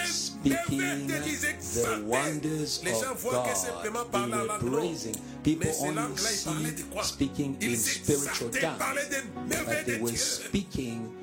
speaking 0.06 1.08
the 1.08 2.04
wonders 2.06 2.82
of 2.82 3.24
God. 3.24 3.84
They 3.84 3.90
were 3.90 4.48
praising. 4.60 5.16
People 5.44 5.72
only 5.82 6.16
see 6.18 6.84
speaking 7.02 7.58
in 7.62 7.76
spiritual 7.76 8.50
tongues. 8.50 8.82
But 9.50 9.86
they 9.86 10.00
were 10.00 10.10
speaking 10.10 11.14
in 11.20 11.21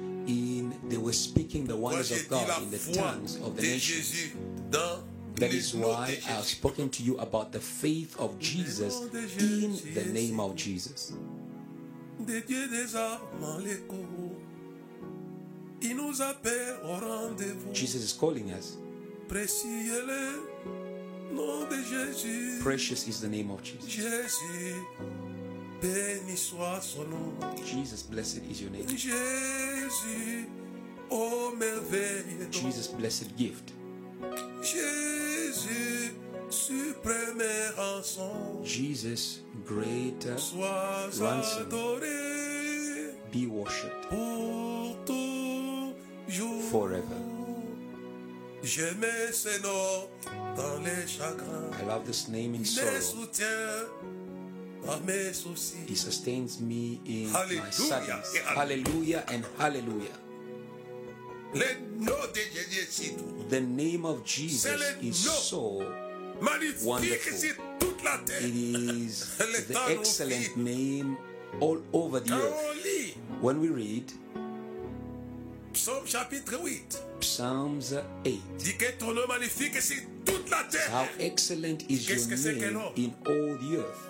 they 0.88 0.96
were 0.96 1.12
speaking 1.12 1.66
the 1.66 1.76
wonders 1.76 2.10
of 2.10 2.28
God 2.28 2.62
in 2.62 2.70
the 2.70 2.78
tongues 2.92 3.36
of 3.36 3.56
the 3.56 3.62
nations. 3.62 4.32
That 4.70 5.52
is 5.54 5.72
why 5.74 6.18
I 6.26 6.32
have 6.32 6.44
spoken 6.44 6.88
to 6.90 7.02
you 7.02 7.16
about 7.18 7.52
the 7.52 7.60
faith 7.60 8.18
of 8.18 8.38
Jesus 8.40 9.00
in 9.38 9.76
the 9.94 10.04
name 10.12 10.40
of 10.40 10.56
Jesus. 10.56 11.12
Jesus 17.72 18.02
is 18.02 18.12
calling 18.12 18.50
us. 18.50 18.76
Precious 22.62 23.06
is 23.06 23.20
the 23.20 23.28
name 23.28 23.50
of 23.52 23.62
Jesus. 23.62 23.86
Jesus, 27.64 28.02
blessed 28.02 28.42
is 28.50 28.60
your 28.60 28.70
name. 28.72 28.86
Jesus, 32.50 32.88
blessed 32.88 33.36
gift. 33.36 33.72
Jésus, 34.62 36.14
suprême 36.50 37.42
rançon. 37.76 38.64
Jesus, 38.64 39.42
great 39.66 40.24
Ransom. 40.24 42.00
be 43.30 43.46
worshipped 43.46 44.08
forever. 46.70 47.16
J'aimais 48.62 49.32
ce 49.32 49.62
nom 49.62 50.08
dans 50.56 50.78
les 50.82 51.06
chagrins. 51.06 51.70
I 51.80 51.86
love 51.86 52.04
this 52.04 52.28
name 52.28 52.54
in 52.54 52.64
sorrow. 52.64 53.00
soutient 53.00 53.46
dans 54.84 55.00
mes 55.06 55.32
soucis. 55.32 55.76
He 55.88 55.94
sustains 55.96 56.60
me 56.60 57.00
in 57.06 57.30
my 57.32 57.70
sadness. 57.70 58.36
Hallelujah 58.54 59.24
and 59.28 59.42
hallelujah. 59.58 60.27
The 63.48 63.60
name 63.60 64.04
of 64.04 64.24
Jesus 64.24 64.80
is 65.02 65.16
so, 65.16 65.82
Wonderful. 66.40 66.98
sur 67.00 67.54
toute 67.78 68.04
la 68.04 68.18
terre. 68.18 68.42
it 68.42 68.54
is 68.54 69.36
the 69.38 69.78
excellent 69.88 70.56
name 70.56 71.16
all 71.60 71.78
over 71.92 72.20
the 72.20 72.34
earth. 72.34 73.16
When 73.40 73.60
we 73.60 73.68
read 73.68 74.12
Psaume 75.72 76.06
chapitre 76.06 76.58
8 76.62 77.02
Psalms 77.20 77.94
8, 78.24 78.40
dit 78.58 78.76
que 78.76 78.92
ton 78.98 79.14
nom 79.14 79.26
magnifique 79.26 79.76
est 79.76 79.80
sur 79.80 80.02
toute 80.26 80.50
la 80.50 80.64
how 80.90 81.06
excellent 81.18 81.78
is 81.88 82.06
Qu'est-ce 82.06 82.28
que 82.28 82.36
c'est 82.36 82.56
your 82.56 82.72
name 82.72 82.92
in 82.96 83.10
all 83.26 83.56
the 83.58 83.78
earth. 83.78 84.08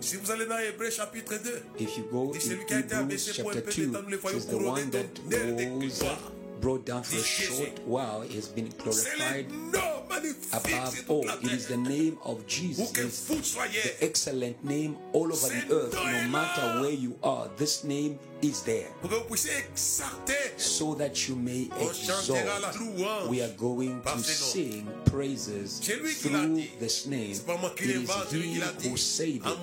Si 0.00 0.16
vous 0.16 0.30
allez 0.30 0.46
dans 0.46 0.58
Hébreu 0.58 0.90
chapitre 0.90 1.34
2, 1.42 1.62
If 1.78 1.96
you 1.96 2.04
go 2.10 2.32
in 2.34 2.40
celui 2.40 2.66
qui 2.66 2.74
a 2.74 2.80
été 2.80 2.94
Hebrews 2.94 3.04
abaissé 3.04 3.40
pour 3.42 3.50
un 3.50 3.54
chapter 3.54 3.70
peu 3.70 3.80
de 3.82 3.86
2, 3.86 3.92
temps, 3.92 4.02
nous 4.02 4.10
le 4.10 4.16
voyons 4.16 4.40
says 4.40 4.48
the 4.48 4.54
one 4.54 4.90
that 4.90 5.04
d'honneur 5.30 6.35
et 6.56 6.64
de 6.64 6.70
was 6.70 6.72
gloire. 6.72 6.78
brought 6.78 6.86
down 6.86 7.02
for 7.02 7.16
a 7.16 7.22
short 7.22 7.78
while 7.86 8.22
has 8.22 8.48
been 8.48 8.68
glorified 8.78 9.50
le 9.50 9.56
nom 9.72 10.02
magnifique 10.08 10.52
above 10.52 11.04
all. 11.08 11.24
It 11.42 11.52
is 11.52 11.66
the 11.66 11.76
name 11.76 12.18
of 12.24 12.46
Jesus. 12.46 12.90
que 12.92 13.02
It's 13.04 13.26
vous 13.28 13.42
soyez, 13.42 13.82
the 13.98 14.04
excellent 14.04 14.64
name 14.64 14.96
all 15.12 15.32
over 15.32 15.48
the 15.48 15.74
earth. 15.74 15.94
No 15.94 16.28
matter 16.28 16.80
where 16.80 16.90
you 16.92 17.16
are, 17.22 17.48
this 17.56 17.84
name 17.84 18.18
is 18.42 18.62
there. 18.62 18.88
pour 19.00 19.10
que 19.10 19.28
vous 19.28 19.48
exalter. 19.48 20.52
So 20.56 20.94
that 20.94 21.28
you 21.28 21.36
may 21.36 21.68
exalt. 21.80 23.28
We 23.28 23.42
are 23.42 23.52
going 23.56 24.00
to 24.02 24.18
sing 24.18 24.86
praises 25.06 25.80
C'est 25.82 25.96
lui 25.96 26.14
qui 26.14 26.28
l'a 26.28 26.42
through 26.42 26.78
this 26.78 27.06
name. 27.06 27.34
C'est 27.34 27.46
pas 27.46 27.56
moi 27.56 27.70
qui 27.76 27.84
It 27.84 27.90
is 27.90 29.20
he 29.20 29.38
who 29.38 29.46
À 29.46 29.56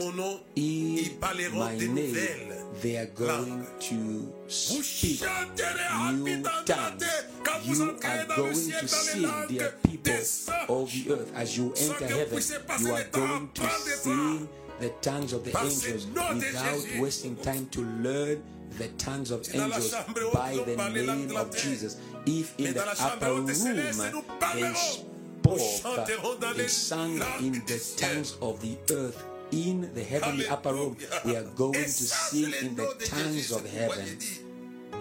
it. 0.55 1.23
In 1.25 1.59
my 1.59 1.77
name, 1.77 2.53
they 2.81 2.97
are 2.97 3.07
going 3.07 3.65
to 3.79 4.33
speak 4.47 5.21
new 5.21 5.27
habitants 5.27 6.65
de 6.65 6.73
la 6.73 6.75
tongues. 6.75 6.97
terre 6.99 7.25
quand 7.43 7.59
vous 7.65 7.75
You 7.75 7.97
are 8.03 8.25
going 8.35 8.71
to 8.71 8.87
sing, 8.87 9.29
dear 9.49 9.73
people 9.83 10.13
of 10.69 10.91
the 10.91 11.11
earth. 11.11 11.31
As 11.35 11.57
you 11.57 11.73
enter 11.75 12.07
heaven, 12.07 12.41
you 12.79 12.93
are 12.93 12.99
le 12.99 13.03
temps 13.05 13.19
à 13.19 13.29
going 13.29 13.47
to 13.53 13.63
sing 14.01 14.47
the 14.79 14.89
tongues 15.01 15.33
of 15.33 15.43
the 15.43 15.57
angels 15.57 16.07
without 16.07 16.99
wasting 16.99 17.35
time 17.37 17.65
to 17.71 17.81
learn 18.01 18.41
the 18.77 18.87
tongues 18.97 19.31
of 19.31 19.47
angels 19.53 19.93
by 20.33 20.55
the 20.65 20.75
name 20.93 21.35
of. 21.35 21.55
Jesus. 21.55 21.97
If 22.25 22.57
in 22.57 22.67
the 22.67 22.73
dans 22.73 22.85
la 22.85 22.95
chambre 22.95 23.13
upper 23.15 23.33
room 23.33 23.45
they 23.45 23.53
spoke, 24.73 25.13
Nous 25.45 26.53
they 26.55 26.67
sang 26.67 27.21
in 27.41 27.53
the 27.65 27.95
tongues 27.97 28.37
of 28.41 28.61
the 28.61 28.77
earth 28.91 29.23
in 29.51 29.93
the 29.93 30.03
heavenly 30.03 30.47
upper 30.47 30.73
room. 30.73 30.97
We 31.25 31.35
are 31.35 31.43
going 31.43 31.73
to 31.73 31.89
sing 31.89 32.53
in 32.61 32.75
the 32.75 32.87
tongues 33.05 33.51
of 33.51 33.65
heaven. 33.69 34.05
j'ai 34.05 34.15
dit, 34.15 34.43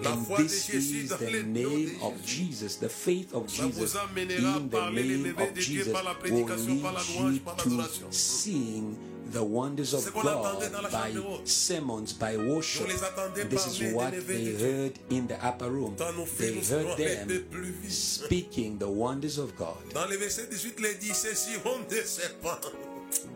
La 0.02 0.12
And 0.12 0.26
this 0.36 0.68
is 0.70 1.10
the 1.10 1.42
name 1.44 1.90
of 2.02 2.14
Jésus. 2.24 2.80
The 2.80 2.88
faith 2.88 3.32
of 3.34 3.46
Jesus 3.46 3.94
in 3.94 4.68
the 4.70 4.90
name 4.90 5.34
of 5.38 5.54
Jesus 5.54 5.92
will 5.92 6.14
prédication, 6.20 6.80
par 6.80 6.92
la 6.92 7.02
lead 7.02 7.42
you 7.66 7.82
to 7.82 8.12
sing 8.12 8.96
the 9.32 9.42
wonders 9.42 9.94
of 9.94 10.12
God 10.14 10.26
attendait 10.26 10.70
dans 10.70 10.82
la 10.82 10.88
by 10.88 11.12
sermons, 11.44 12.12
by 12.18 12.36
worship. 12.36 12.82
On 12.82 12.88
les 12.88 13.02
attendait 13.02 13.48
This 13.48 13.66
is 13.66 13.92
what 13.94 14.12
they 14.26 14.54
heard 14.54 14.92
in 15.10 15.26
the 15.26 15.36
upper 15.42 15.70
room. 15.70 15.94
They 15.96 16.04
filles, 16.04 16.54
nous 16.56 16.62
serons 16.62 16.86
heard 16.86 16.98
them 16.98 17.44
speaking 17.88 18.78
the 18.78 18.88
wonders 18.88 19.38
of 19.38 19.56
God. 19.56 19.76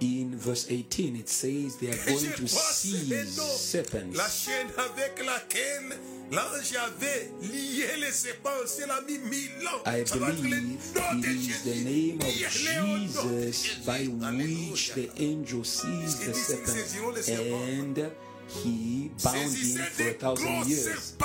Dans 0.01 0.31
le 0.31 0.37
verset 0.37 0.85
18, 0.91 1.05
il 1.05 1.13
dit, 1.13 1.17
ceux-ci 1.17 1.17
ont 1.17 1.17
des 1.17 1.17
serpents. 1.17 1.17
In 1.17 1.17
verse 1.17 1.17
18, 1.17 1.17
it 1.17 1.29
says 1.29 1.77
they 1.77 1.89
are 1.89 1.97
going 2.07 2.33
to 2.37 2.47
seize 2.47 3.41
serpents. 3.61 4.17
La 4.17 4.29
chaîne 4.29 4.69
avec 4.77 5.25
laquelle 5.25 5.99
l'ange 6.31 6.75
avait 6.77 7.31
lié 7.43 7.87
les 8.01 8.13
serpents, 8.13 8.51
c'est 8.67 8.87
l'a 8.87 9.01
mis 9.03 9.19
mille 9.19 9.67
ans. 9.69 9.83
I 9.87 10.07
Ça 10.07 10.17
doit 10.17 10.31
être 10.31 10.43
le 10.43 10.49
believe 10.49 10.79
it 11.19 11.51
is 11.51 11.63
the 11.65 11.85
name 11.85 12.21
of 12.21 12.27
Lié 12.27 12.47
au 12.81 12.87
nom 12.87 12.99
de 12.99 13.53
Jesus 13.53 13.79
by 13.87 14.09
which 14.09 14.93
the 14.95 15.11
angel 15.19 15.65
seized 15.65 16.21
the 16.27 16.35
serpent 16.35 16.67
saisiront 16.67 17.11
les 17.13 17.23
serpents. 17.23 17.99
and 17.99 18.11
he 18.49 19.11
bound 19.23 19.53
him 19.53 19.83
for 19.83 20.09
a 20.09 20.13
thousand 20.15 20.67
years. 20.67 21.17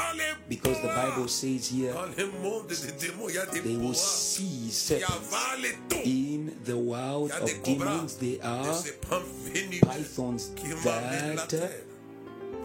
Because 0.49 0.81
the. 0.81 0.87
Bible 0.87 1.27
says 1.27 1.69
here 1.69 1.93
Dans 1.93 2.07
le 2.17 2.31
monde 2.41 2.67
des 2.67 3.07
démons, 3.07 3.29
il 3.29 3.35
y 3.35 3.37
a 3.37 3.45
des 3.45 3.61
they 3.61 3.77
will 3.77 3.93
seize 3.95 4.73
serpents. 4.73 5.33
In 6.05 6.51
the 6.65 6.70
of 7.43 7.63
demons, 7.63 8.17
des 8.19 8.39
are 8.43 8.83
pythons 9.81 10.51
qui 10.55 10.73
envahissent 10.73 11.35
la 11.35 11.47
that 11.47 11.53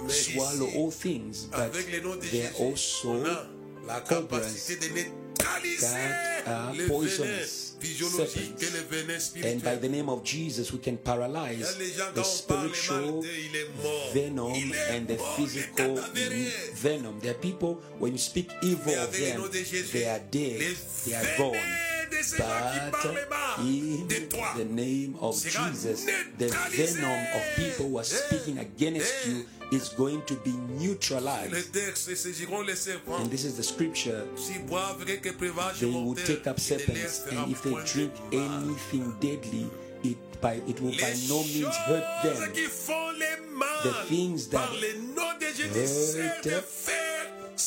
uh, 0.05 0.09
swallow 0.09 0.69
all 0.77 0.91
things, 0.91 1.47
but 1.51 1.59
avec 1.61 1.91
le 1.93 2.01
nom 2.01 2.17
de 2.17 2.21
there 2.21 2.51
Jésus, 2.51 2.55
are 2.63 2.71
also 2.71 3.11
on 3.11 3.25
a 3.27 3.47
la 3.87 4.01
cobras 4.01 4.39
capacité 4.41 4.77
de 4.77 4.95
neutraliser 4.95 5.81
that 5.81 6.43
are 6.47 6.75
poisonous 6.89 7.77
serpents. 7.81 8.57
et 8.61 8.67
les 8.73 9.03
venin 9.05 9.55
And 9.55 9.63
by 9.63 9.77
the 9.77 9.89
name 9.89 10.09
of 10.09 10.23
Jesus, 10.25 10.73
we 10.73 10.79
can 10.81 10.93
Il 10.93 10.95
y 10.95 10.97
a 10.97 11.05
paralyze 11.05 11.77
the 11.77 11.85
quand 12.15 12.21
on 12.21 12.47
parle 12.49 12.69
mal 12.69 12.75
spiritual 12.75 13.21
d'eux, 13.21 13.29
il 13.29 13.57
est 13.57 13.69
mort. 13.83 14.13
venom 14.15 14.53
and 14.91 15.07
the 15.07 15.19
physical 15.37 15.91
il 15.93 15.93
est 15.93 15.95
cadavéré. 15.95 16.53
venom. 16.75 17.19
There 17.21 17.31
are 17.33 17.39
people, 17.41 17.79
when 17.99 18.13
you 18.13 18.19
speak 18.19 18.49
evil 18.63 18.95
of 18.99 19.13
them, 19.13 19.41
nom 19.41 19.49
de 19.49 19.59
Jésus, 19.59 19.93
they 19.93 20.07
are 20.09 20.21
dead, 20.31 20.61
they 21.05 21.15
are 21.15 21.37
gone. 21.39 21.57
De 22.19 22.23
ces 22.23 22.37
gens 22.37 22.45
qui 22.83 22.97
But 23.03 23.61
in 23.61 24.09
the 24.57 24.65
name 24.65 25.17
of 25.21 25.35
Jesus, 25.35 26.07
the 26.39 26.49
venom 26.71 27.27
of 27.35 27.43
people 27.57 27.89
who 27.89 27.99
are 27.99 28.05
speaking 28.05 28.59
against 28.59 29.27
you 29.27 29.47
is 29.73 29.89
going 29.97 30.23
to 30.27 30.35
be 30.45 30.53
neutralized. 30.79 31.73
textes 31.73 32.15
saisiront 32.15 32.63
les 32.63 32.77
serpents. 32.77 33.21
And 33.21 33.31
this 33.31 33.45
is 33.45 33.57
the 33.57 33.63
scripture. 33.63 34.25
S'ils 34.37 34.65
boivent 34.67 35.05
quelque 35.05 35.37
breuvage 35.37 35.81
They 35.81 35.87
will 35.87 36.15
take 36.15 36.47
up 36.47 36.59
il 36.59 36.77
ne 36.77 36.95
les 36.95 37.09
serpents, 37.09 37.33
and 37.33 37.51
if 37.51 37.63
they 37.63 37.75
drink 37.85 38.13
anything 38.33 39.13
deadly, 39.21 39.67
it 40.05 40.19
by 40.41 40.61
it 40.69 40.81
will 40.81 40.93
by 40.93 41.15
no 41.29 41.43
means 41.43 41.77
hurt 41.89 42.05
them. 42.23 42.53
qui 42.53 42.67
font 42.69 43.11
les 43.19 43.37
mal 43.53 43.83
The 43.83 44.09
things 44.09 44.49
that 44.51 44.59
par 44.59 44.73
le 44.75 45.15
nom 45.15 45.33
de 45.41 45.47
Jésus 45.47 45.69
hurt 45.75 45.87
cesse 45.87 46.43
de 46.45 46.51
faire, 46.61 47.16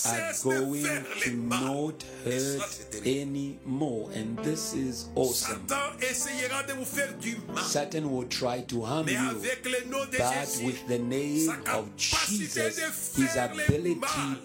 are 0.05 0.33
going 0.43 0.83
to 1.21 1.31
not 1.31 2.03
hurt 2.23 3.05
anymore. 3.05 4.09
And 4.13 4.37
this 4.39 4.73
is 4.73 5.09
awesome. 5.15 5.67
Satan 5.67 5.99
essayera 5.99 6.63
de 6.67 6.73
vous 6.73 6.85
faire 6.85 7.13
du 7.19 7.37
mal. 7.53 7.63
Satan 7.63 8.11
will 8.11 8.27
try 8.27 8.61
to 8.61 8.81
harm 8.83 9.07
you, 9.07 9.17
avec 9.17 9.65
le 9.65 9.89
nom 9.89 10.05
de 10.05 10.17
but 10.17 10.61
with 10.63 10.87
the 10.87 10.99
name 10.99 11.49
of 11.73 11.95
Jesus, 11.97 13.15
his 13.15 13.35
ability 13.35 13.99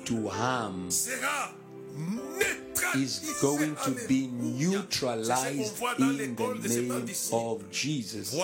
to 0.04 0.28
harm 0.28 0.88
is 2.96 3.20
going 3.40 3.74
to 3.84 3.90
be 4.08 4.28
Alléluia. 4.28 4.84
C'est 4.90 4.98
ce 4.98 5.04
neutralized 5.04 5.72
qu'on 5.72 5.78
voit 5.78 5.94
dans 5.98 6.04
in 6.06 6.34
the 6.34 6.68
name 6.68 6.90
of 7.32 7.62
Jesus. 7.70 8.34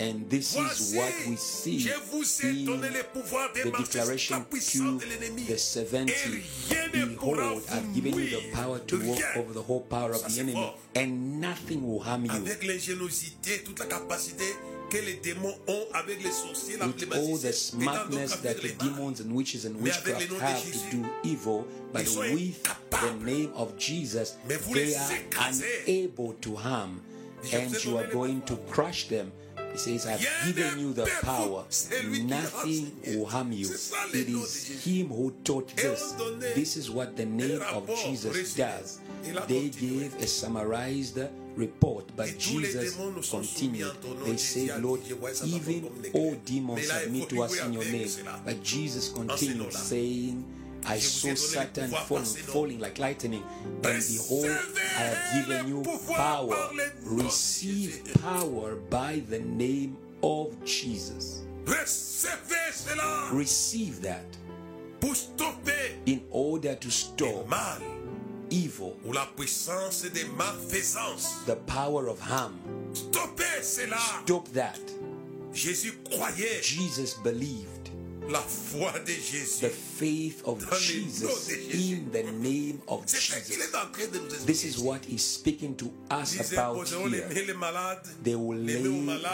And 0.00 0.28
this 0.28 0.54
is 0.54 0.94
what 0.96 1.12
we 1.28 1.36
see 1.36 1.80
je 1.80 1.90
vous 2.10 2.24
ai 2.44 2.50
in 2.50 2.64
donné 2.64 2.88
le 2.88 3.02
pouvoir 3.12 3.52
de 3.52 3.62
the 3.62 3.72
marcher 3.72 3.90
sur 3.92 4.00
la 4.00 4.40
declaration 4.40 4.98
to 4.98 5.06
the 5.46 5.58
70 5.58 6.12
Et 6.12 6.74
rien 6.74 6.88
ne 6.94 7.14
pourra 7.16 7.40
Behold, 7.40 7.62
I've 7.72 7.94
given 7.94 8.14
you 8.14 8.26
the 8.28 8.52
power 8.52 8.78
to 8.78 8.96
walk 9.06 9.36
over 9.36 9.52
the 9.52 9.62
whole 9.62 9.80
power 9.80 10.12
of 10.12 10.22
the 10.22 10.40
enemy, 10.40 10.72
and 10.94 11.40
nothing 11.40 11.82
will 11.82 12.00
harm 12.00 12.24
you. 12.24 12.30
Avec 14.90 14.98
l'ingéniosité, 14.98 14.98
toute 14.98 14.98
la 14.98 14.98
capacité 14.98 14.98
que 14.98 15.04
les 15.06 15.14
démons 15.14 15.54
ont 15.68 15.86
avec 15.94 16.22
les 16.22 16.30
sorciers, 16.30 16.76
la 16.76 16.86
With 16.86 17.02
all 17.02 17.08
the 17.08 17.08
magiciens, 17.08 17.80
et 17.80 17.84
tant 17.84 18.08
d'autres 18.10 18.12
smartness 18.12 18.42
that 18.42 18.54
the 18.54 18.84
demons 18.84 19.20
and 19.20 19.32
witches 19.34 19.64
and 19.66 19.74
witchcraft 19.80 20.20
le 20.20 20.26
nom 20.28 20.38
de 20.38 20.44
have 20.44 20.62
to 20.62 20.96
do 20.96 21.06
evil, 21.24 21.64
but 21.92 22.06
with 22.16 22.62
the 22.90 23.24
name 23.24 23.50
of 23.54 23.76
Jesus, 23.78 24.36
they 24.72 24.94
are 24.94 25.48
unable 25.48 26.34
to 26.40 26.56
harm, 26.56 27.00
Je 27.42 27.56
vous 27.56 27.56
ai 27.56 27.66
and 27.66 27.84
you 27.84 27.98
are 27.98 28.06
going 28.12 28.40
to 28.42 28.56
crush 28.70 29.08
them. 29.08 29.30
He 29.72 29.78
says, 29.78 30.06
I've 30.06 30.20
given 30.46 30.78
you 30.80 30.92
the 30.92 31.06
power. 31.22 31.64
c'est 31.68 32.02
lui 32.02 32.20
qui 32.20 32.26
l'a 32.28 32.40
Nothing 32.40 32.90
will 33.06 33.24
harm 33.26 33.52
you. 33.52 33.66
C'est 33.66 33.76
ça 33.76 33.96
le 34.12 34.18
It 34.20 34.28
is. 34.28 34.86
Him 34.86 35.08
who 35.08 35.32
taught 35.44 35.68
this. 35.76 36.14
This 36.54 36.76
is 36.76 36.90
what 36.90 37.16
the 37.16 37.24
name 37.26 37.60
of 37.72 37.88
Jesus 37.88 38.54
does. 38.54 39.00
They 39.48 39.68
gave 39.68 40.14
a 40.20 40.26
summarized 40.26 41.18
report, 41.56 42.04
but 42.16 42.26
Et 42.28 42.32
tous 42.34 42.58
les 42.58 42.72
Jesus 42.72 42.96
démons 42.96 43.10
nous 43.16 43.22
sont 43.22 43.42
soumis 43.42 43.80
continued. 43.80 43.86
en 43.86 43.94
ton 44.02 44.14
nom. 44.14 44.24
They 44.24 44.38
said, 44.38 44.82
Lord, 44.82 44.98
je 45.08 45.14
vois 45.14 45.34
ça 45.34 45.46
dans 45.46 45.56
even 45.56 45.84
all 46.14 46.36
demons 46.46 46.76
submit 46.78 47.26
to 47.28 47.42
us 47.44 47.60
in 47.60 47.72
your 47.72 47.84
name. 47.84 48.08
But 48.44 48.62
Jesus 48.62 49.08
continued 49.10 49.72
saying, 49.72 50.44
I 50.86 50.98
Je 50.98 51.08
vous 51.20 51.28
ai 51.28 51.36
saw 51.36 51.36
Satan 51.36 51.82
pouvoir 51.82 52.06
fall, 52.06 52.18
par 52.18 52.26
ces 52.26 52.40
noms. 52.42 52.52
falling 52.52 52.78
like 52.80 52.98
lightning, 52.98 53.42
and 53.64 53.82
behold, 53.82 54.46
I 54.46 55.02
have 55.02 55.46
given 55.46 55.68
you 55.68 55.82
power. 56.14 56.48
par 56.56 56.72
le 56.74 56.84
nom 57.04 57.16
de 57.18 57.22
Receive 57.24 58.02
power 58.22 58.76
by 58.90 59.20
the 59.28 59.40
name 59.40 59.96
of 60.22 60.48
Jesus. 60.64 61.42
Receive 63.32 64.00
that 64.02 64.24
in 66.06 66.20
order 66.30 66.74
to 66.74 66.90
stop 66.90 67.46
evil, 68.50 68.96
ou 69.06 69.12
la 69.12 69.26
puissance 69.36 70.02
des 70.12 70.24
malfaisances. 70.36 71.44
the 71.46 71.56
power 71.66 72.08
of 72.08 72.18
harm. 72.20 72.58
Stop 72.92 74.48
that. 74.52 74.78
Jesus 75.52 77.14
believed 77.22 77.90
la 78.30 78.40
foi 78.40 78.92
de 79.04 79.12
Jésus. 79.12 79.60
the 79.60 79.68
faith 79.68 80.42
of 80.44 80.58
Jesus 80.80 81.50
in 81.72 82.10
the 82.10 82.22
name 82.40 82.78
of 82.88 83.04
Jesus. 83.06 83.50
est 83.50 83.74
en 83.74 83.90
train 83.92 84.06
de 84.12 84.18
nous 84.18 84.46
This 84.46 84.64
is 84.64 84.78
what 84.78 85.00
he's 85.04 85.24
speaking 85.24 85.74
to 85.76 85.92
us 86.10 86.52
about 86.52 86.88
here. 86.88 87.28
They 88.22 88.34
will 88.34 88.58
lay 88.58 88.82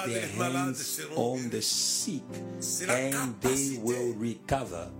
their 0.06 0.26
hands 0.26 1.00
on 1.16 1.48
the 1.50 1.62
sick 1.62 2.22
and 2.88 3.34
they 3.40 3.78
will 3.82 4.14
recover. 4.14 4.90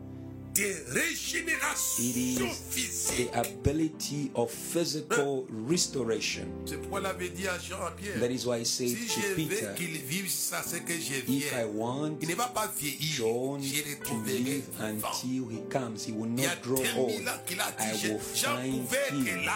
It 0.58 2.16
is 2.16 3.12
the 3.16 3.28
ability 3.38 4.30
of 4.34 4.50
physical 4.50 5.46
restoration. 5.50 6.46
C'est 6.64 6.78
pourquoi 6.80 7.00
il 7.00 7.06
avait 7.06 7.28
dit 7.28 7.46
à 7.46 7.58
Jean 7.58 7.82
à 7.84 7.90
Pierre, 7.90 8.18
That 8.20 8.30
is 8.30 8.46
why 8.46 8.60
I 8.60 8.64
say 8.64 8.88
si 8.88 9.06
to 9.06 9.34
Peter, 9.34 9.74
qu'il 9.76 9.98
vive 9.98 10.30
ça, 10.30 10.62
c'est 10.64 10.80
que 10.80 10.94
je 10.94 11.30
if 11.30 11.52
I 11.52 11.64
want 11.64 12.16
Il 12.22 12.28
ne 12.28 12.34
va 12.34 12.46
pas 12.46 12.72
vieillir. 12.74 13.16
John 13.16 13.60
to 13.60 14.14
live 14.24 14.64
until 14.80 15.50
he 15.50 15.60
comes, 15.68 16.06
he 16.06 16.12
will 16.12 16.30
Il 16.36 16.40
y 16.40 16.46
a 16.46 16.54
not 16.54 16.62
grow 16.62 16.82
old. 16.96 17.28
ans 17.28 17.40
qu'il 17.46 17.60
a 17.60 17.74
I 17.78 17.92
will 18.08 18.18
find 18.18 19.26
him. 19.26 19.50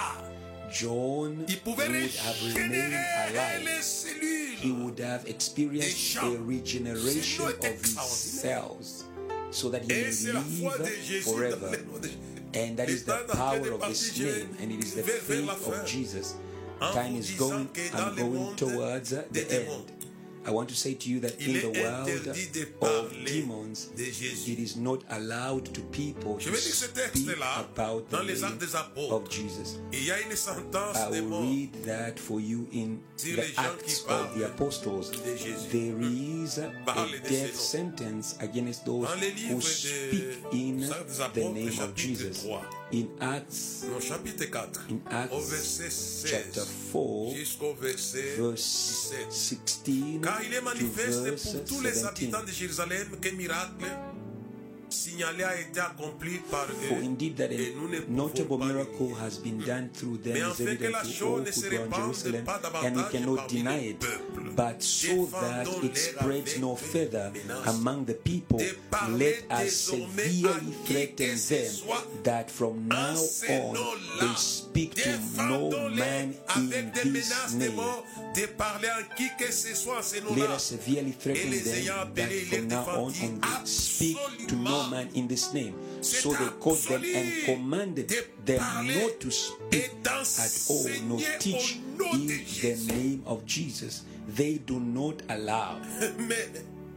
John 0.70 1.46
would 1.66 1.78
have 1.78 2.54
remained 2.54 2.94
alive. 2.94 3.66
He 4.60 4.70
would 4.70 5.00
have 5.00 5.26
experienced 5.26 6.16
a 6.16 6.36
regeneration 6.46 7.46
of 7.46 7.64
his 7.64 7.96
cells 7.96 9.04
so 9.50 9.68
that 9.70 9.82
he 9.82 9.88
may 9.88 10.10
c'est 10.12 10.32
la 10.32 10.40
foi 10.40 10.78
de 10.78 10.84
live 10.84 11.22
forever. 11.24 11.70
le 11.70 11.92
nom 11.92 11.98
de 12.00 12.08
Jésus. 12.08 12.16
And 12.52 12.76
that 12.76 12.88
is 12.88 13.04
the 13.04 13.12
power 13.32 13.72
of 13.72 13.80
de 13.80 13.88
this 13.88 14.18
name, 14.18 14.48
and 14.60 14.72
it 14.72 14.82
is 14.84 14.94
the 14.94 15.02
vers- 15.02 15.22
vers 15.22 15.46
la 15.46 15.54
faith 15.54 15.80
of. 15.80 15.86
Jesus. 15.86 16.34
Time 16.80 17.14
is 17.16 17.30
going, 17.36 17.68
I'm 17.94 18.16
going 18.16 18.56
towards 18.56 19.10
the 19.10 19.44
end. 19.52 19.84
I 20.46 20.50
want 20.50 20.68
to 20.68 20.74
say 20.74 20.94
to 20.94 21.08
you 21.08 21.20
that 21.20 21.34
Il 21.38 21.56
in 21.56 21.72
the 21.72 21.80
world 21.80 22.08
of 22.82 23.26
demons, 23.26 23.90
it 23.96 24.58
is 24.58 24.76
not 24.76 25.04
allowed 25.10 25.72
to 25.74 25.80
people 25.92 26.38
to 26.38 26.50
vais 26.50 26.56
lire 26.56 26.74
ce 26.74 26.86
speak 26.86 27.38
about 27.58 28.08
the 28.08 28.16
name 28.24 28.44
actes 28.44 28.58
des 28.58 28.74
apôtres. 28.74 29.12
of 29.12 29.28
Jesus. 29.30 29.78
Il 29.92 30.04
y 30.04 30.10
a 30.10 30.20
une 30.20 30.36
sentence 30.36 30.96
I 30.96 31.10
will 31.10 31.42
read 31.42 31.72
that 31.84 32.18
for 32.18 32.40
you 32.40 32.66
in 32.72 33.00
the 33.18 33.36
les 33.36 33.52
gens 33.52 33.76
qui 33.84 33.92
Acts 33.92 34.04
of 34.08 34.38
the 34.38 34.46
Apostles. 34.46 35.10
There 35.70 36.00
is 36.00 36.58
a 36.58 36.70
death 37.28 37.54
sentence 37.54 38.36
against 38.40 38.84
those 38.86 39.08
Dans 39.08 39.20
les 39.20 39.30
livres 39.32 39.54
who 39.54 39.60
speak 39.60 40.38
in 40.52 40.80
the 40.80 41.50
name 41.52 41.80
of 41.80 41.94
Jesus. 41.94 42.46
3. 42.90 42.98
In 42.98 43.06
Acts 43.20 43.84
Au 43.96 44.00
chapitre 44.00 44.44
4, 44.44 44.80
In 44.90 45.00
Acts 45.10 45.32
au 45.32 45.40
verset 45.40 45.90
16 45.90 46.24
chapter 46.26 46.60
4, 46.92 47.36
jusqu'au 47.36 47.74
verset 47.74 48.36
verse 48.36 48.60
16 48.60 49.58
Car 50.22 50.40
il 50.44 50.54
est 50.54 50.60
manifeste 50.60 51.42
pour 51.42 51.64
tous 51.64 51.80
les 51.82 52.04
habitants 52.04 52.42
de 52.42 52.50
Jérusalem 52.52 53.08
qu'un 53.20 53.32
miracle 53.32 53.86
For 56.88 57.02
indeed 57.02 57.36
that 57.36 57.52
Et 57.52 57.74
nous 57.76 57.88
ne 57.88 57.98
a 57.98 58.00
notable 58.08 58.58
miracle 58.58 59.14
has 59.14 59.38
been 59.38 59.60
done 59.60 59.88
through 59.94 60.18
them 60.18 60.36
is 60.36 60.60
evident 60.60 60.96
to 61.04 61.26
all 61.26 61.38
who 61.38 61.68
dwell 61.68 61.84
in 61.84 61.92
Jerusalem, 61.92 62.44
and 62.84 62.96
we 62.96 63.02
cannot 63.04 63.48
deny 63.48 63.78
it, 63.78 64.04
but 64.56 64.82
so 64.82 65.26
that 65.26 65.68
it 65.84 65.96
spreads 65.96 66.58
no 66.58 66.74
further 66.74 67.32
among 67.66 68.04
the 68.06 68.14
people, 68.14 68.60
let 69.10 69.44
us 69.50 69.76
severely 69.76 70.72
threaten 70.84 71.36
them 71.48 71.72
that 72.24 72.50
from 72.50 72.88
now 72.88 73.14
on 73.48 73.76
they 74.20 74.34
speak 74.36 74.94
to 74.94 75.18
no 75.36 75.70
man 75.90 76.34
in 76.56 76.90
this 76.92 77.54
name. 77.54 77.76
mort 77.76 78.04
de 78.34 78.46
parler 78.46 78.88
à 78.88 79.02
qui 79.14 79.28
que 79.38 79.50
ce 79.52 79.74
soit 79.74 79.98
en 79.98 80.02
ces 80.02 80.20
Let 80.20 80.50
us 80.50 80.64
severely 80.64 81.12
threaten 81.12 81.50
them 81.50 82.14
that 82.14 82.30
from 82.48 82.68
now 82.68 82.84
on, 82.88 83.06
on 83.06 83.12
they 83.12 83.66
speak 83.66 84.18
to 84.48 84.56
no 84.56 84.79
man 84.88 85.08
in 85.14 85.28
this 85.28 85.52
name. 85.52 85.74
So 86.00 86.32
they 86.32 86.48
caught 86.60 86.78
them 86.88 87.02
and 87.04 87.44
commanded 87.44 88.08
them 88.44 88.60
not 88.86 89.20
to 89.20 89.30
speak 89.30 89.90
at 90.04 90.66
all, 90.68 90.86
nor 91.08 91.20
teach 91.38 91.78
in 92.12 92.26
the 92.26 92.92
name 92.94 93.22
of 93.26 93.44
Jesus. 93.44 94.04
They 94.28 94.58
do 94.58 94.78
not 94.80 95.22
allow. 95.28 95.80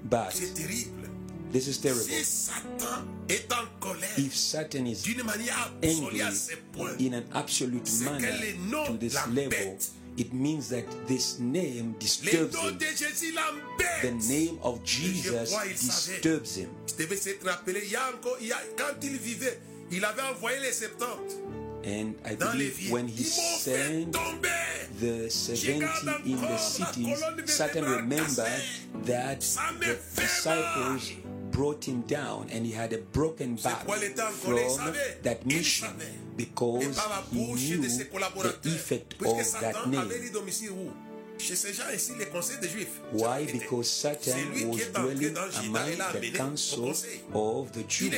But 0.09 0.33
this 1.51 1.67
is 1.67 1.77
terrible. 1.77 2.01
Si 2.03 2.23
Satan 2.23 3.05
est 3.29 3.51
en 3.53 3.65
colère 3.79 4.17
If 4.17 4.35
Satan 4.35 4.85
is 4.87 5.03
angry 5.83 6.19
absolue 6.19 6.21
à 6.21 6.31
ce 6.31 6.55
point, 6.73 6.97
in 6.99 7.13
an 7.13 7.23
absolute 7.33 7.89
manner 8.03 8.55
to 8.87 8.97
this 8.97 9.15
level, 9.27 9.77
it 10.17 10.33
means 10.33 10.69
that 10.69 10.85
this 11.07 11.39
name 11.39 11.95
disturbs 11.99 12.55
him. 12.55 12.77
The 14.01 14.11
name 14.29 14.59
of 14.63 14.83
Jesus 14.83 15.55
disturbs 15.79 16.57
him. 16.57 16.69
Je 16.87 17.03
devais 17.03 17.15
s'être 17.15 17.45
rappelé, 17.45 17.81
il 17.83 17.91
y 17.91 17.95
a 17.95 18.09
encore, 18.09 18.37
il 18.41 18.47
y 18.47 18.51
a, 18.51 18.61
quand 18.77 18.93
il 19.01 19.17
vivait, 19.17 19.59
il 19.91 20.03
avait 20.05 20.21
envoyé 20.21 20.59
les 20.59 20.71
70 20.71 21.37
And 21.85 22.15
I 22.23 22.35
believe 22.35 22.91
when 22.91 23.09
he 23.09 23.23
Ils 23.23 23.35
m'ont 23.35 23.57
fait 23.59 23.71
sent 23.83 24.07
the 25.01 25.29
70 25.29 26.31
in 26.31 26.41
the 26.41 26.57
cities, 26.57 27.23
Satan 27.45 27.83
remembered 27.83 28.61
that 29.05 29.41
the 29.41 29.97
disciples 30.15 31.11
brought 31.53 31.85
him 31.87 32.01
down 32.07 32.47
and 32.51 32.65
he 32.65 32.73
had 32.73 32.91
a 32.93 32.97
broken 33.13 33.55
back 33.55 33.85
pourquoi 33.85 33.97
il 33.97 34.03
était 34.11 34.21
en 34.21 34.31
colère, 34.45 34.69
il 34.69 34.77
from 34.77 34.93
that 35.23 35.45
mission 35.45 35.87
because 36.35 36.83
he 37.31 37.53
knew 37.53 37.81
the 37.81 38.69
effect 38.75 39.13
of 39.21 39.61
that 39.61 39.87
name. 39.87 40.09
Dit 41.43 41.49
domicile 41.49 41.51
où 41.51 41.53
Chez 41.53 41.55
ces 41.55 41.73
gens 41.73 41.89
ici, 41.93 42.11
les 42.17 42.25
conseils 42.27 42.57
des 42.61 42.69
Juifs. 42.69 43.01
Why? 43.13 43.45
Because 43.51 43.87
Satan 43.89 44.31
was 44.31 44.75
qui 44.75 44.81
est 44.81 44.97
entré 44.97 45.15
dwelling 45.15 45.35
among 45.35 45.89
et 45.89 45.95
l'a 45.95 46.07
amené 46.07 46.31
the 46.31 46.37
council 46.37 46.93
of 47.33 47.71
the 47.71 47.83
Jews. 47.87 48.11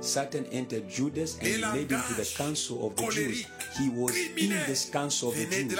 Satan 0.00 0.44
entered 0.52 0.88
Judas 0.88 1.36
and 1.40 1.46
he 1.46 1.58
led 1.58 1.90
him 1.90 2.00
to 2.08 2.14
the 2.14 2.36
council 2.36 2.86
of 2.86 2.94
the 2.96 3.10
Jews. 3.10 3.46
He 3.78 3.88
was 3.94 4.12
in 4.36 4.50
this 4.66 4.90
council 4.90 5.28
of 5.30 5.36
the 5.36 5.46
Jews. 5.46 5.78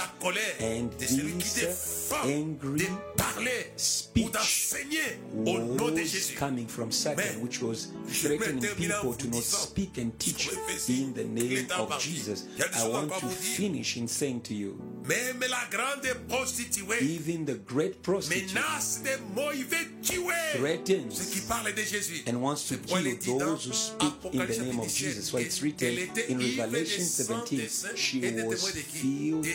And 0.61 0.91
de 0.99 1.07
celui 1.07 1.33
qui 1.33 1.51
this 1.51 2.13
angry 2.25 2.81
de 2.81 3.17
parler 3.17 3.51
ou 3.51 3.79
speech 3.79 4.31
d'enseigner 4.31 5.19
au 5.47 5.59
nom 5.59 5.91
de 5.91 6.01
was 6.01 6.35
coming 6.39 6.67
from 6.67 6.91
Satan, 6.93 7.41
which 7.43 7.63
was 7.63 7.89
threatening 8.07 8.61
vais 8.61 8.69
terminer 8.69 8.95
en 8.95 9.01
people 9.01 9.17
to 9.17 9.29
not 9.29 9.43
speak 9.43 9.99
and 9.99 10.11
teach 10.19 10.45
je 10.45 10.51
vais 10.51 10.79
faire 10.79 11.07
in 11.07 11.13
the 11.13 11.25
name 11.25 11.67
of. 11.79 12.01
Jesus. 12.01 12.47
Il 12.55 12.61
y 12.61 12.63
a 12.63 12.69
des 12.69 12.79
I 12.79 12.89
want 12.89 13.09
to 13.09 13.15
à 13.15 13.19
vous 13.21 13.29
dire. 13.29 13.57
finish 13.57 13.97
in 13.97 14.07
saying 14.07 14.41
to 14.43 14.55
you, 14.55 14.79
Même 15.07 15.41
la 15.49 15.67
grande 15.71 16.15
prostituée 16.29 17.03
even 17.03 17.45
the 17.47 17.59
great 17.67 18.03
prostitute 18.03 18.55
menace 18.55 19.01
de 19.03 19.11
mots, 19.35 19.51
il 19.55 19.65
veut 19.65 19.87
tuer 20.03 20.59
threatens 20.59 21.11
ceux 21.15 21.25
qui 21.33 21.41
parlent 21.47 21.73
de 21.75 21.83
Jésus. 21.83 22.23
and 22.29 22.37
wants 22.43 22.69
to 22.69 22.77
kill 22.77 23.07
est 23.07 23.17
dit 23.17 23.31
dans 23.31 23.39
those 23.57 23.67
who 23.67 23.73
speak 23.73 24.13
in 24.35 24.47
the 24.47 24.59
name 24.61 24.79
of 24.79 24.89
Jesus. 24.89 25.33
Why 25.33 25.41
it's 25.41 25.63
written 25.63 25.97
in 26.29 26.39
Revelation 26.39 27.03
17, 27.05 27.69
she 27.97 28.21
was 28.21 28.31
témoins 28.31 28.73
de 28.75 28.81
qui? 28.83 28.99
filled 28.99 29.47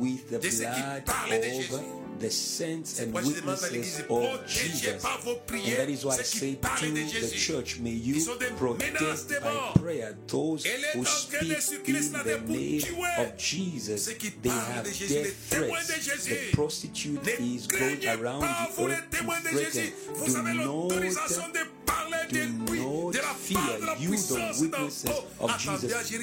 with 0.00 0.30
the 0.30 0.38
De 0.40 0.50
ceux 0.50 0.64
qui 0.64 0.82
blood 0.82 1.04
parlent 1.04 1.40
de 1.40 1.48
Jésus. 1.48 1.74
of 1.74 1.80
the 2.18 2.30
saints 2.30 3.00
and 3.00 3.12
Pourquoi 3.12 3.30
je 3.30 3.40
demande 3.40 3.56
à 3.56 3.68
witnesses 3.70 4.04
of 4.08 4.46
Jesus. 4.46 5.04
And 5.04 5.76
that 5.76 5.88
is 5.88 6.04
why 6.04 6.14
I 6.14 6.22
say 6.22 6.54
to 6.54 6.92
the 6.92 7.30
church, 7.34 7.80
may 7.80 7.90
you 7.90 8.24
protect 8.56 9.42
by 9.42 9.80
prayer 9.80 10.16
those 10.26 10.64
who 10.64 11.00
en 11.00 11.04
train 11.04 11.48
de 11.48 11.60
speak 11.60 11.88
in 11.88 12.12
the 12.12 12.40
name 12.46 12.82
of 13.18 13.36
Jesus. 13.36 14.06
They 14.42 14.48
have 14.48 14.84
death 14.84 15.50
threats. 15.50 16.26
The 16.26 16.50
prostitute 16.52 17.28
is 17.40 17.66
going 17.66 18.06
around 18.06 18.40
the 18.40 18.46
earth 18.46 19.10
to 19.10 19.24
threaten. 19.42 19.92
Do 20.14 20.32
not 20.32 21.52
de 21.52 21.64
parler 21.86 22.26
de 22.30 22.46
do 22.46 23.12
not 23.12 23.13
de 23.48 23.54
la 23.54 23.60
part 23.60 23.96
fear, 23.96 23.98
you, 23.98 24.16
the 24.16 24.58
witnesses 24.60 25.10
of 25.40 25.58
Jesus. 25.58 26.10
You 26.10 26.18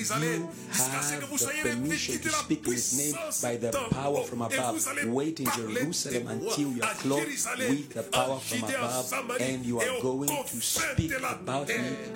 jusqu'à 0.71 1.01
ce 1.01 1.15
que 1.19 1.25
vous 1.25 1.45
have 1.45 1.63
the 1.63 1.69
permission 1.69 2.19
to 2.19 2.29
speak 2.29 2.67
in 2.67 2.73
His 2.73 2.97
name 2.97 3.15
by 3.41 3.57
the 3.57 3.71
power 3.91 4.23
from 4.23 4.41
above. 4.41 5.05
Wait 5.07 5.39
in 5.39 5.45
Jerusalem 5.51 6.27
until 6.27 6.71
you 6.71 6.81
are 6.81 6.93
clothed 6.95 7.27
with 7.69 7.93
the 7.93 8.03
power 8.03 8.39
from 8.39 8.63
above, 8.63 9.37
and 9.39 9.65
you 9.65 9.79
are 9.79 10.01
going 10.01 10.29
to 10.29 10.61
speak 10.61 11.11
about 11.17 11.67
me 11.67 11.75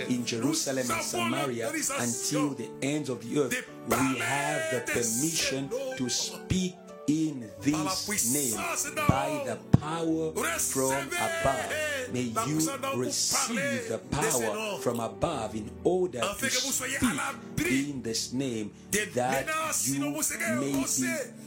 in 0.09 0.25
Jerusalem 0.25 0.89
and 0.89 1.03
Samaria 1.03 1.71
until 1.99 2.49
the 2.49 2.69
ends 2.81 3.09
of 3.09 3.21
the 3.21 3.41
earth. 3.41 3.69
We 3.87 4.19
have 4.19 4.71
the 4.71 4.91
permission 4.91 5.69
to 5.97 6.09
speak 6.09 6.75
in 7.07 7.49
this 7.61 8.33
name 8.33 8.57
by 9.07 9.43
the 9.45 9.57
power 9.79 10.31
from 10.59 11.07
above. 11.07 11.73
May 12.13 12.33
you 12.47 12.59
receive 12.95 13.89
the 13.89 13.99
power 14.11 14.77
from 14.79 14.99
above 14.99 15.55
in 15.55 15.69
order 15.83 16.19
to 16.21 16.49
speak 16.49 17.01
in 17.67 18.01
this 18.01 18.33
name 18.33 18.71
that 18.91 19.47
you 19.85 19.99
may 20.59 20.71
be 20.73 20.85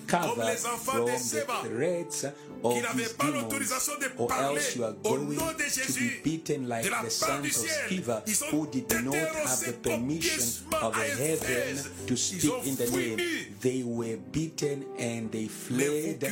covered 0.07 0.59
from 0.59 1.05
the 1.07 1.45
threats 1.65 2.25
of 2.65 2.83
n'avaient 2.83 3.15
pas 3.17 3.27
demons 3.27 3.41
l'autorisation 3.43 3.93
de 4.01 4.07
or 4.23 4.29
parler 4.29 4.57
else 4.61 4.77
you 4.77 4.85
are 4.85 4.95
au 5.05 5.17
going 5.17 5.35
nom 5.37 5.53
de 5.53 5.65
to 5.65 5.65
Jésus, 5.71 6.01
be 6.01 6.23
beaten 6.25 6.69
like 6.69 6.85
de 6.85 6.91
la 6.91 6.99
the 6.99 7.03
part 7.03 7.13
sons 7.13 7.43
du 7.43 7.49
of 7.49 7.55
ciel. 7.55 7.89
Sceva 7.89 8.23
Ils 8.27 8.43
who 8.53 8.67
did 8.67 9.05
not 9.05 9.15
have 9.15 9.61
the 9.65 9.73
permission 9.73 10.43
of 10.83 10.95
à 10.95 11.01
heaven 11.05 11.77
Éphèse. 11.77 12.07
to 12.07 12.15
Ils 12.15 12.19
speak 12.19 12.53
ont 12.53 12.63
in 12.65 12.75
the 12.77 12.85
fui 12.87 13.07
name 13.07 13.17
nus. 13.17 13.61
they 13.61 13.83
were 13.85 14.17
beaten 14.33 14.85
and 14.99 15.31
they 15.31 15.47
fled 15.49 16.23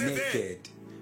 naked 0.00 0.58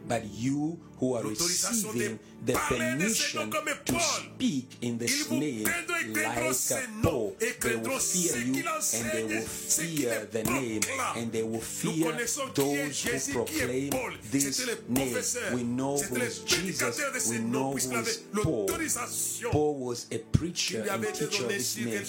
but 0.09 0.23
you 0.35 0.79
who 0.99 1.15
are 1.15 1.23
receiving 1.25 2.19
the 2.44 2.52
parler 2.52 2.96
de 2.98 3.09
ce 3.09 3.37
nom 3.37 3.48
permission 3.48 3.85
to 3.85 3.98
speak 4.00 4.78
in 4.83 4.98
the 4.98 5.07
name 5.31 5.64
craindront 5.64 5.94
et 6.00 6.12
craindront 6.12 6.48
like 6.48 6.70
a 6.70 7.02
Paul. 7.02 7.35
They 7.38 7.76
will 7.76 7.98
fear 7.98 8.37
you 8.38 8.64
and 8.94 9.12
they 9.12 9.24
will 9.24 9.46
fear 9.46 10.28
the 10.31 10.42
name 10.44 10.81
and 11.16 11.33
they 11.33 11.42
will 11.42 11.61
fear 11.61 12.11
connaissons 12.11 12.48
qui 12.55 12.61
est 12.62 12.88
those 12.88 13.26
who 13.28 13.33
proclaim 13.33 13.90
this 14.31 14.66
name. 14.88 15.16
We 15.55 15.62
know 15.62 15.97
who 15.99 16.18
Jesus. 16.47 16.97
de 16.97 17.20
ces 17.20 17.30
We 17.30 17.38
know 17.38 17.72
who 17.72 17.76
is 17.76 18.24
Paul. 18.43 18.66
Paul 19.51 19.74
was 19.78 20.07
a 20.11 20.18
preacher 20.18 20.84
and 20.90 21.05
teacher 21.14 21.45
of 21.45 21.49
this 21.49 21.76
name 21.76 22.03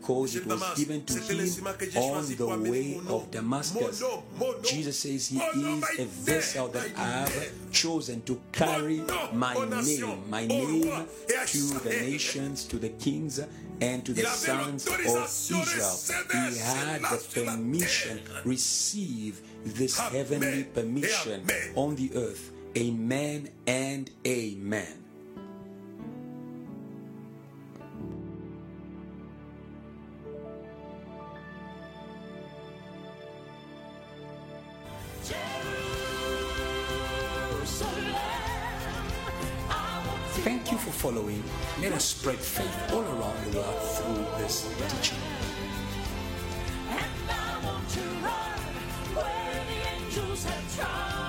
because 0.00 0.36
it 0.36 0.46
was 0.46 0.62
given 0.76 1.04
to 1.04 1.14
him 1.14 1.46
chemin 1.46 1.74
que 1.78 1.90
j'ai 1.90 1.98
on 1.98 2.24
the 2.36 2.70
way 2.70 3.00
of 3.08 3.30
Damascus. 3.30 4.00
Mon 4.00 4.10
nom, 4.10 4.22
mon 4.38 4.52
nom. 4.52 4.62
Jesus 4.64 4.98
says 4.98 5.28
he 5.28 5.38
is 5.38 5.98
a 5.98 6.04
vessel 6.04 6.68
that 6.68 6.86
I 6.96 7.28
have 7.28 7.52
chosen 7.72 8.22
to 8.22 8.38
carry 8.52 9.02
my 9.32 9.54
nations, 9.54 9.79
name, 9.82 10.22
my 10.28 10.46
name 10.46 10.82
rois 10.84 11.06
et 11.28 11.34
à 11.34 11.46
to 11.46 11.78
the 11.80 12.10
nations, 12.10 12.66
to 12.68 12.78
the 12.78 12.90
kings, 12.90 13.40
and 13.80 14.04
to 14.04 14.12
the 14.12 14.26
sons 14.26 14.86
of 14.86 15.00
Israel. 15.00 15.96
He 16.32 16.58
had 16.58 17.00
the 17.02 17.18
permission, 17.34 18.20
receive 18.44 19.40
this 19.64 19.98
heavenly 19.98 20.64
permission 20.64 21.44
on 21.74 21.96
the 21.96 22.10
earth. 22.14 22.52
Amen 22.76 23.48
and 23.66 24.10
amen. 24.26 25.04
following, 41.00 41.42
let 41.80 41.92
us 41.94 42.04
spread 42.04 42.36
faith 42.36 42.92
all 42.92 43.00
around 43.00 43.50
the 43.50 43.56
world 43.56 43.82
through 43.96 44.22
this 44.36 44.68
teaching. 44.90 45.16
And 46.90 47.30
I 47.30 47.64
want 47.64 47.88
to 47.88 48.00
run 48.20 48.60
where 49.14 49.64
the 49.70 49.78
angels 49.96 50.44
have 50.44 50.76
tried. 50.76 51.19